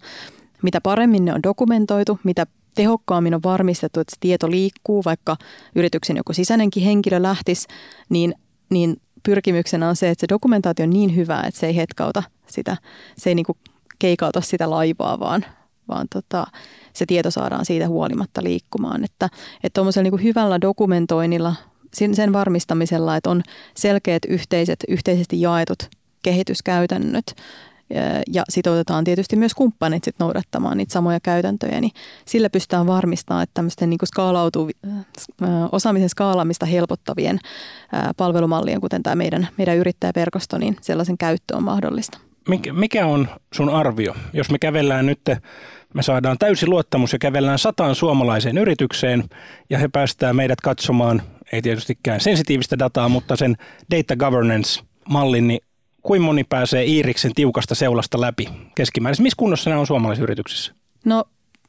Mitä 0.62 0.80
paremmin 0.80 1.24
ne 1.24 1.34
on 1.34 1.42
dokumentoitu, 1.42 2.18
mitä 2.24 2.46
tehokkaammin 2.74 3.34
on 3.34 3.42
varmistettu, 3.42 4.00
että 4.00 4.14
se 4.14 4.16
tieto 4.20 4.50
liikkuu, 4.50 5.04
vaikka 5.04 5.36
yrityksen 5.74 6.16
joku 6.16 6.32
sisäinenkin 6.32 6.82
henkilö 6.82 7.22
lähtisi, 7.22 7.68
niin, 8.08 8.34
niin 8.70 8.96
pyrkimyksenä 9.22 9.88
on 9.88 9.96
se, 9.96 10.10
että 10.10 10.20
se 10.20 10.28
dokumentaatio 10.28 10.82
on 10.82 10.90
niin 10.90 11.16
hyvä, 11.16 11.42
että 11.42 11.60
se 11.60 11.66
ei 11.66 11.76
hetkauta 11.76 12.22
sitä, 12.46 12.76
se 13.16 13.30
ei 13.30 13.34
niin 13.34 13.46
kuin 13.46 13.58
keikauta 13.98 14.40
sitä 14.40 14.70
laivaa, 14.70 15.20
vaan, 15.20 15.44
vaan 15.88 16.06
tota, 16.12 16.46
se 16.92 17.06
tieto 17.06 17.30
saadaan 17.30 17.64
siitä 17.64 17.88
huolimatta 17.88 18.44
liikkumaan. 18.44 19.04
Että, 19.04 19.28
että 19.64 19.80
niin 20.02 20.22
hyvällä 20.22 20.60
dokumentoinnilla, 20.60 21.54
sen 22.14 22.32
varmistamisella, 22.32 23.16
että 23.16 23.30
on 23.30 23.42
selkeät 23.76 24.22
yhteiset, 24.28 24.84
yhteisesti 24.88 25.40
jaetut 25.40 25.90
kehityskäytännöt 26.22 27.34
ja 28.32 28.42
sitoutetaan 28.48 29.04
tietysti 29.04 29.36
myös 29.36 29.54
kumppanit 29.54 30.04
sit 30.04 30.14
noudattamaan 30.18 30.76
niitä 30.76 30.92
samoja 30.92 31.20
käytäntöjä, 31.20 31.80
niin 31.80 31.92
sillä 32.26 32.50
pystytään 32.50 32.86
varmistamaan, 32.86 33.42
että 33.42 33.54
tämmöisten 33.54 33.90
niin 33.90 33.98
skaalautu, 34.04 34.68
osaamisen 35.72 36.08
skaalaamista 36.08 36.66
helpottavien 36.66 37.38
palvelumallien, 38.16 38.80
kuten 38.80 39.02
tämä 39.02 39.16
meidän, 39.16 39.48
meidän 39.58 39.76
yrittäjäverkosto, 39.76 40.58
niin 40.58 40.76
sellaisen 40.80 41.18
käyttö 41.18 41.56
on 41.56 41.62
mahdollista. 41.62 42.18
Mikä 42.72 43.06
on 43.06 43.28
sun 43.54 43.68
arvio, 43.68 44.14
jos 44.32 44.50
me 44.50 44.58
kävellään 44.58 45.06
nyt 45.06 45.20
me 45.94 46.02
saadaan 46.02 46.38
täysi 46.38 46.66
luottamus 46.66 47.12
ja 47.12 47.18
kävellään 47.18 47.58
sataan 47.58 47.94
suomalaiseen 47.94 48.58
yritykseen 48.58 49.24
ja 49.70 49.78
he 49.78 49.88
päästään 49.88 50.36
meidät 50.36 50.60
katsomaan, 50.60 51.22
ei 51.52 51.62
tietystikään 51.62 52.20
sensitiivistä 52.20 52.78
dataa, 52.78 53.08
mutta 53.08 53.36
sen 53.36 53.56
data 53.96 54.16
governance-mallin, 54.16 55.48
niin 55.48 55.60
kuin 56.02 56.22
moni 56.22 56.44
pääsee 56.44 56.84
Iiriksen 56.84 57.34
tiukasta 57.34 57.74
seulasta 57.74 58.20
läpi 58.20 58.48
keskimäärin? 58.74 59.22
Missä 59.22 59.36
kunnossa 59.36 59.70
nämä 59.70 59.80
on 59.80 59.86
suomalaisissa 59.86 60.24
yrityksissä? 60.24 60.74
No 61.04 61.24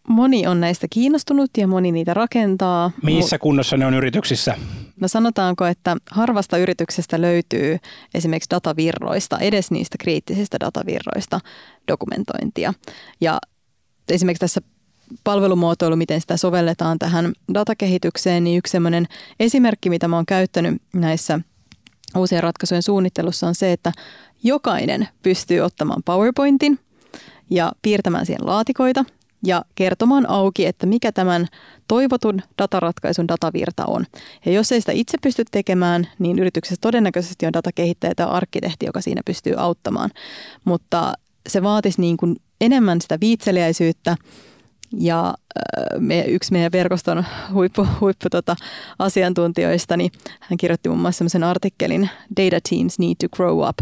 moni 0.08 0.48
on 0.48 0.62
näistä 0.62 0.88
kiinnostunut 0.89 1.50
ja 1.58 1.67
moni 1.67 1.91
niitä 1.91 2.13
rakentaa. 2.13 2.91
Missä 3.04 3.38
kunnossa 3.38 3.78
ne 3.78 3.86
on 3.86 3.94
yrityksissä? 3.94 4.58
No 5.00 5.08
sanotaanko, 5.08 5.65
että 5.65 5.98
harvasta 6.12 6.58
yrityksestä 6.58 7.22
löytyy 7.22 7.78
esimerkiksi 8.13 8.50
datavirroista, 8.50 9.39
edes 9.39 9.72
niistä 9.72 9.98
kriittisistä 9.98 10.58
datavirroista 10.60 11.39
dokumentointia. 11.88 12.74
Ja 13.22 13.39
esimerkiksi 14.10 14.39
tässä 14.39 14.62
palvelumuotoilu, 15.24 15.96
miten 15.96 16.22
sitä 16.22 16.38
sovelletaan 16.38 17.00
tähän 17.00 17.34
datakehitykseen, 17.54 18.44
niin 18.44 18.58
yksi 18.58 18.72
sellainen 18.72 19.08
esimerkki, 19.39 19.89
mitä 19.89 20.08
mä 20.08 20.15
oon 20.15 20.26
käyttänyt 20.26 20.82
näissä 20.94 21.39
uusien 22.17 22.43
ratkaisujen 22.43 22.84
suunnittelussa 22.84 23.47
on 23.47 23.56
se, 23.56 23.71
että 23.71 23.91
jokainen 24.43 25.08
pystyy 25.24 25.60
ottamaan 25.60 26.04
PowerPointin 26.06 26.80
ja 27.50 27.71
piirtämään 27.82 28.26
siihen 28.26 28.45
laatikoita 28.45 29.06
ja 29.45 29.65
kertomaan 29.76 30.30
auki, 30.30 30.65
että 30.65 30.86
mikä 30.86 31.12
tämän 31.12 31.47
toivotun 31.88 32.41
dataratkaisun 32.58 33.28
datavirta 33.28 33.86
on. 33.86 34.06
Ja 34.45 34.52
jos 34.52 34.71
ei 34.71 34.80
sitä 34.82 34.91
itse 34.91 35.17
pysty 35.21 35.43
tekemään, 35.52 36.08
niin 36.19 36.39
yrityksessä 36.39 36.82
todennäköisesti 36.82 37.45
on 37.45 37.54
datakehittäjä 37.54 38.15
tai 38.15 38.28
arkkitehti, 38.30 38.86
joka 38.86 39.02
siinä 39.02 39.21
pystyy 39.26 39.54
auttamaan. 39.58 40.10
Mutta 40.65 41.13
se 41.50 41.63
vaatisi 41.63 42.02
niin 42.02 42.17
kuin 42.17 42.36
enemmän 42.62 43.02
sitä 43.02 43.17
viitseliäisyyttä 43.19 44.15
ja 44.97 45.34
me, 45.99 46.21
yksi 46.21 46.51
meidän 46.51 46.71
verkoston 46.71 47.25
huippu, 47.54 47.88
huippu 48.01 48.30
tota, 48.32 48.56
asiantuntijoista, 48.99 49.97
niin 49.97 50.12
hän 50.39 50.58
kirjoitti 50.58 50.89
muun 50.89 51.01
muassa 51.01 51.17
sellaisen 51.17 51.43
artikkelin 51.43 52.10
Data 52.38 52.60
Teams 52.69 52.99
Need 52.99 53.15
to 53.19 53.30
Grow 53.36 53.69
Up. 53.69 53.77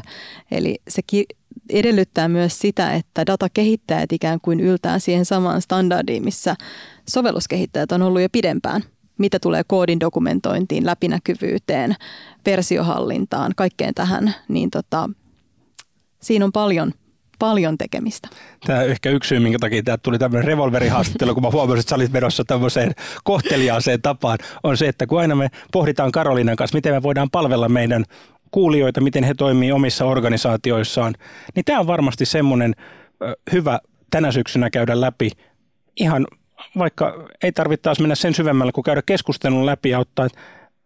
Eli 0.52 0.76
se 0.88 1.02
ki- 1.08 1.26
edellyttää 1.69 2.28
myös 2.28 2.60
sitä, 2.60 2.93
että 2.93 3.26
datakehittäjät 3.26 4.12
ikään 4.12 4.39
kuin 4.41 4.60
yltää 4.60 5.00
siihen 5.00 5.26
samaan 5.26 5.62
standardiin, 5.62 6.24
missä 6.24 6.56
sovelluskehittäjät 7.10 7.91
on 7.91 8.02
ollut 8.02 8.22
jo 8.22 8.28
pidempään. 8.32 8.84
Mitä 9.17 9.39
tulee 9.39 9.63
koodin 9.67 10.00
dokumentointiin, 10.00 10.86
läpinäkyvyyteen, 10.86 11.95
versiohallintaan, 12.45 13.52
kaikkeen 13.56 13.93
tähän, 13.93 14.36
niin 14.48 14.69
tota, 14.69 15.10
siinä 16.22 16.45
on 16.45 16.52
paljon 16.52 16.91
paljon 17.39 17.78
tekemistä. 17.78 18.28
Tämä 18.65 18.82
ehkä 18.82 19.10
yksi 19.10 19.28
syy, 19.28 19.39
minkä 19.39 19.60
takia 19.60 19.84
tämä 19.84 19.97
tuli 19.97 20.19
tämmöinen 20.19 20.47
revolverihaastattelu, 20.47 21.34
kun 21.34 21.43
mä 21.43 21.52
huomasin, 21.52 21.80
että 21.80 21.89
sä 21.89 21.95
olit 21.95 22.12
menossa 22.12 22.43
tämmöiseen 22.45 22.91
kohteliaaseen 23.23 24.02
tapaan, 24.02 24.38
on 24.63 24.78
se, 24.78 24.88
että 24.88 25.08
kun 25.08 25.19
aina 25.19 25.36
me 25.36 25.47
pohditaan 25.71 26.12
Karolinan 26.12 26.56
kanssa, 26.56 26.78
miten 26.78 26.93
me 26.93 27.04
voidaan 27.04 27.30
palvella 27.30 27.69
meidän 27.69 28.04
kuulijoita, 28.52 29.02
miten 29.02 29.23
he 29.23 29.34
toimii 29.34 29.71
omissa 29.71 30.06
organisaatioissaan, 30.06 31.13
niin 31.56 31.65
tämä 31.65 31.80
on 31.80 31.88
varmasti 31.88 32.25
semmoinen 32.25 32.75
hyvä 33.52 33.80
tänä 34.12 34.32
syksynä 34.32 34.69
käydä 34.69 35.02
läpi 35.02 35.32
ihan 35.95 36.28
vaikka 36.78 37.28
ei 37.43 37.52
tarvittaisi 37.52 38.02
mennä 38.02 38.15
sen 38.15 38.34
syvemmälle, 38.34 38.71
kun 38.71 38.84
käydä 38.84 39.02
keskustelun 39.06 39.65
läpi 39.65 39.89
ja 39.89 39.99
ottaa, 39.99 40.25
että 40.25 40.39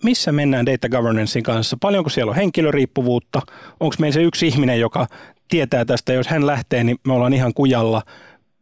missä 0.03 0.31
mennään 0.31 0.65
data 0.65 0.89
governancein 0.89 1.43
kanssa? 1.43 1.77
Paljonko 1.81 2.09
siellä 2.09 2.29
on 2.29 2.35
henkilöriippuvuutta? 2.35 3.41
Onko 3.79 3.95
meillä 3.99 4.13
se 4.13 4.23
yksi 4.23 4.47
ihminen, 4.47 4.79
joka 4.79 5.07
tietää 5.47 5.85
tästä, 5.85 6.13
jos 6.13 6.27
hän 6.27 6.47
lähtee, 6.47 6.83
niin 6.83 6.97
me 7.07 7.13
ollaan 7.13 7.33
ihan 7.33 7.53
kujalla. 7.53 8.01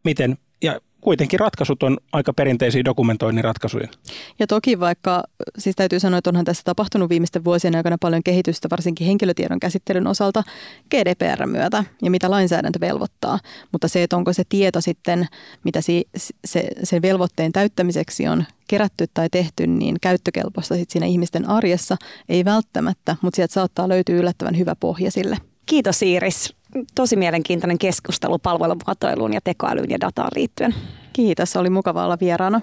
Miten, 0.04 0.38
ja 0.62 0.80
kuitenkin 1.02 1.40
ratkaisut 1.40 1.82
on 1.82 1.98
aika 2.12 2.32
perinteisiä 2.32 2.84
dokumentoinnin 2.84 3.44
ratkaisuja. 3.44 3.88
Ja 4.38 4.46
toki 4.46 4.80
vaikka, 4.80 5.22
siis 5.58 5.76
täytyy 5.76 6.00
sanoa, 6.00 6.18
että 6.18 6.30
onhan 6.30 6.44
tässä 6.44 6.62
tapahtunut 6.64 7.08
viimeisten 7.08 7.44
vuosien 7.44 7.76
aikana 7.76 7.96
paljon 8.00 8.22
kehitystä, 8.22 8.70
varsinkin 8.70 9.06
henkilötiedon 9.06 9.60
käsittelyn 9.60 10.06
osalta 10.06 10.42
GDPR 10.90 11.46
myötä 11.46 11.84
ja 12.02 12.10
mitä 12.10 12.30
lainsäädäntö 12.30 12.80
velvoittaa. 12.80 13.38
Mutta 13.72 13.88
se, 13.88 14.02
että 14.02 14.16
onko 14.16 14.32
se 14.32 14.42
tieto 14.48 14.80
sitten, 14.80 15.26
mitä 15.64 15.80
si, 15.80 16.08
se, 16.44 16.68
sen 16.82 17.02
velvoitteen 17.02 17.52
täyttämiseksi 17.52 18.28
on 18.28 18.44
kerätty 18.68 19.06
tai 19.14 19.28
tehty, 19.30 19.66
niin 19.66 19.96
käyttökelpoista 20.00 20.74
sitten 20.74 20.92
siinä 20.92 21.06
ihmisten 21.06 21.48
arjessa 21.48 21.96
ei 22.28 22.44
välttämättä, 22.44 23.16
mutta 23.22 23.36
sieltä 23.36 23.54
saattaa 23.54 23.88
löytyä 23.88 24.16
yllättävän 24.16 24.58
hyvä 24.58 24.76
pohja 24.80 25.10
sille. 25.10 25.51
Kiitos 25.66 26.02
Iiris 26.02 26.54
tosi 26.94 27.16
mielenkiintoinen 27.16 27.78
keskustelu 27.78 28.38
palvelumuotoiluun 28.38 29.32
ja 29.32 29.40
tekoälyyn 29.44 29.90
ja 29.90 30.00
dataan 30.00 30.30
liittyen. 30.36 30.74
Kiitos, 31.12 31.56
oli 31.56 31.70
mukava 31.70 32.04
olla 32.04 32.16
vieraana. 32.20 32.60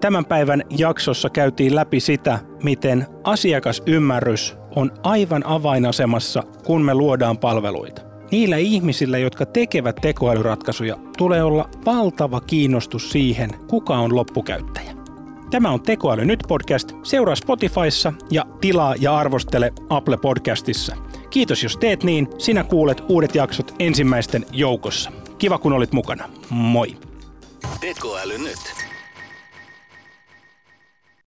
Tämän 0.00 0.24
päivän 0.24 0.62
jaksossa 0.70 1.30
käytiin 1.30 1.74
läpi 1.74 2.00
sitä, 2.00 2.38
miten 2.62 3.06
asiakasymmärrys 3.24 4.56
on 4.76 4.92
aivan 5.02 5.46
avainasemassa, 5.46 6.42
kun 6.64 6.82
me 6.82 6.94
luodaan 6.94 7.38
palveluita. 7.38 8.02
Niillä 8.30 8.56
ihmisillä, 8.56 9.18
jotka 9.18 9.46
tekevät 9.46 9.96
tekoälyratkaisuja, 9.96 10.96
tulee 11.16 11.42
olla 11.42 11.68
valtava 11.86 12.40
kiinnostus 12.40 13.10
siihen, 13.10 13.50
kuka 13.68 13.98
on 13.98 14.16
loppukäyttäjä. 14.16 14.99
Tämä 15.50 15.70
on 15.70 15.82
Tekoäly 15.82 16.24
nyt 16.24 16.40
podcast. 16.48 16.92
Seuraa 17.02 17.34
Spotifyssa 17.34 18.12
ja 18.30 18.44
tilaa 18.60 18.94
ja 18.98 19.16
arvostele 19.16 19.72
Apple 19.88 20.16
Podcastissa. 20.16 20.96
Kiitos 21.30 21.62
jos 21.62 21.76
teet 21.76 22.04
niin. 22.04 22.28
Sinä 22.38 22.64
kuulet 22.64 23.02
uudet 23.08 23.34
jaksot 23.34 23.74
ensimmäisten 23.78 24.46
joukossa. 24.52 25.12
Kiva 25.38 25.58
kun 25.58 25.72
olit 25.72 25.92
mukana. 25.92 26.28
Moi! 26.50 26.96
Tekoäly 27.80 28.38
nyt. 28.38 28.89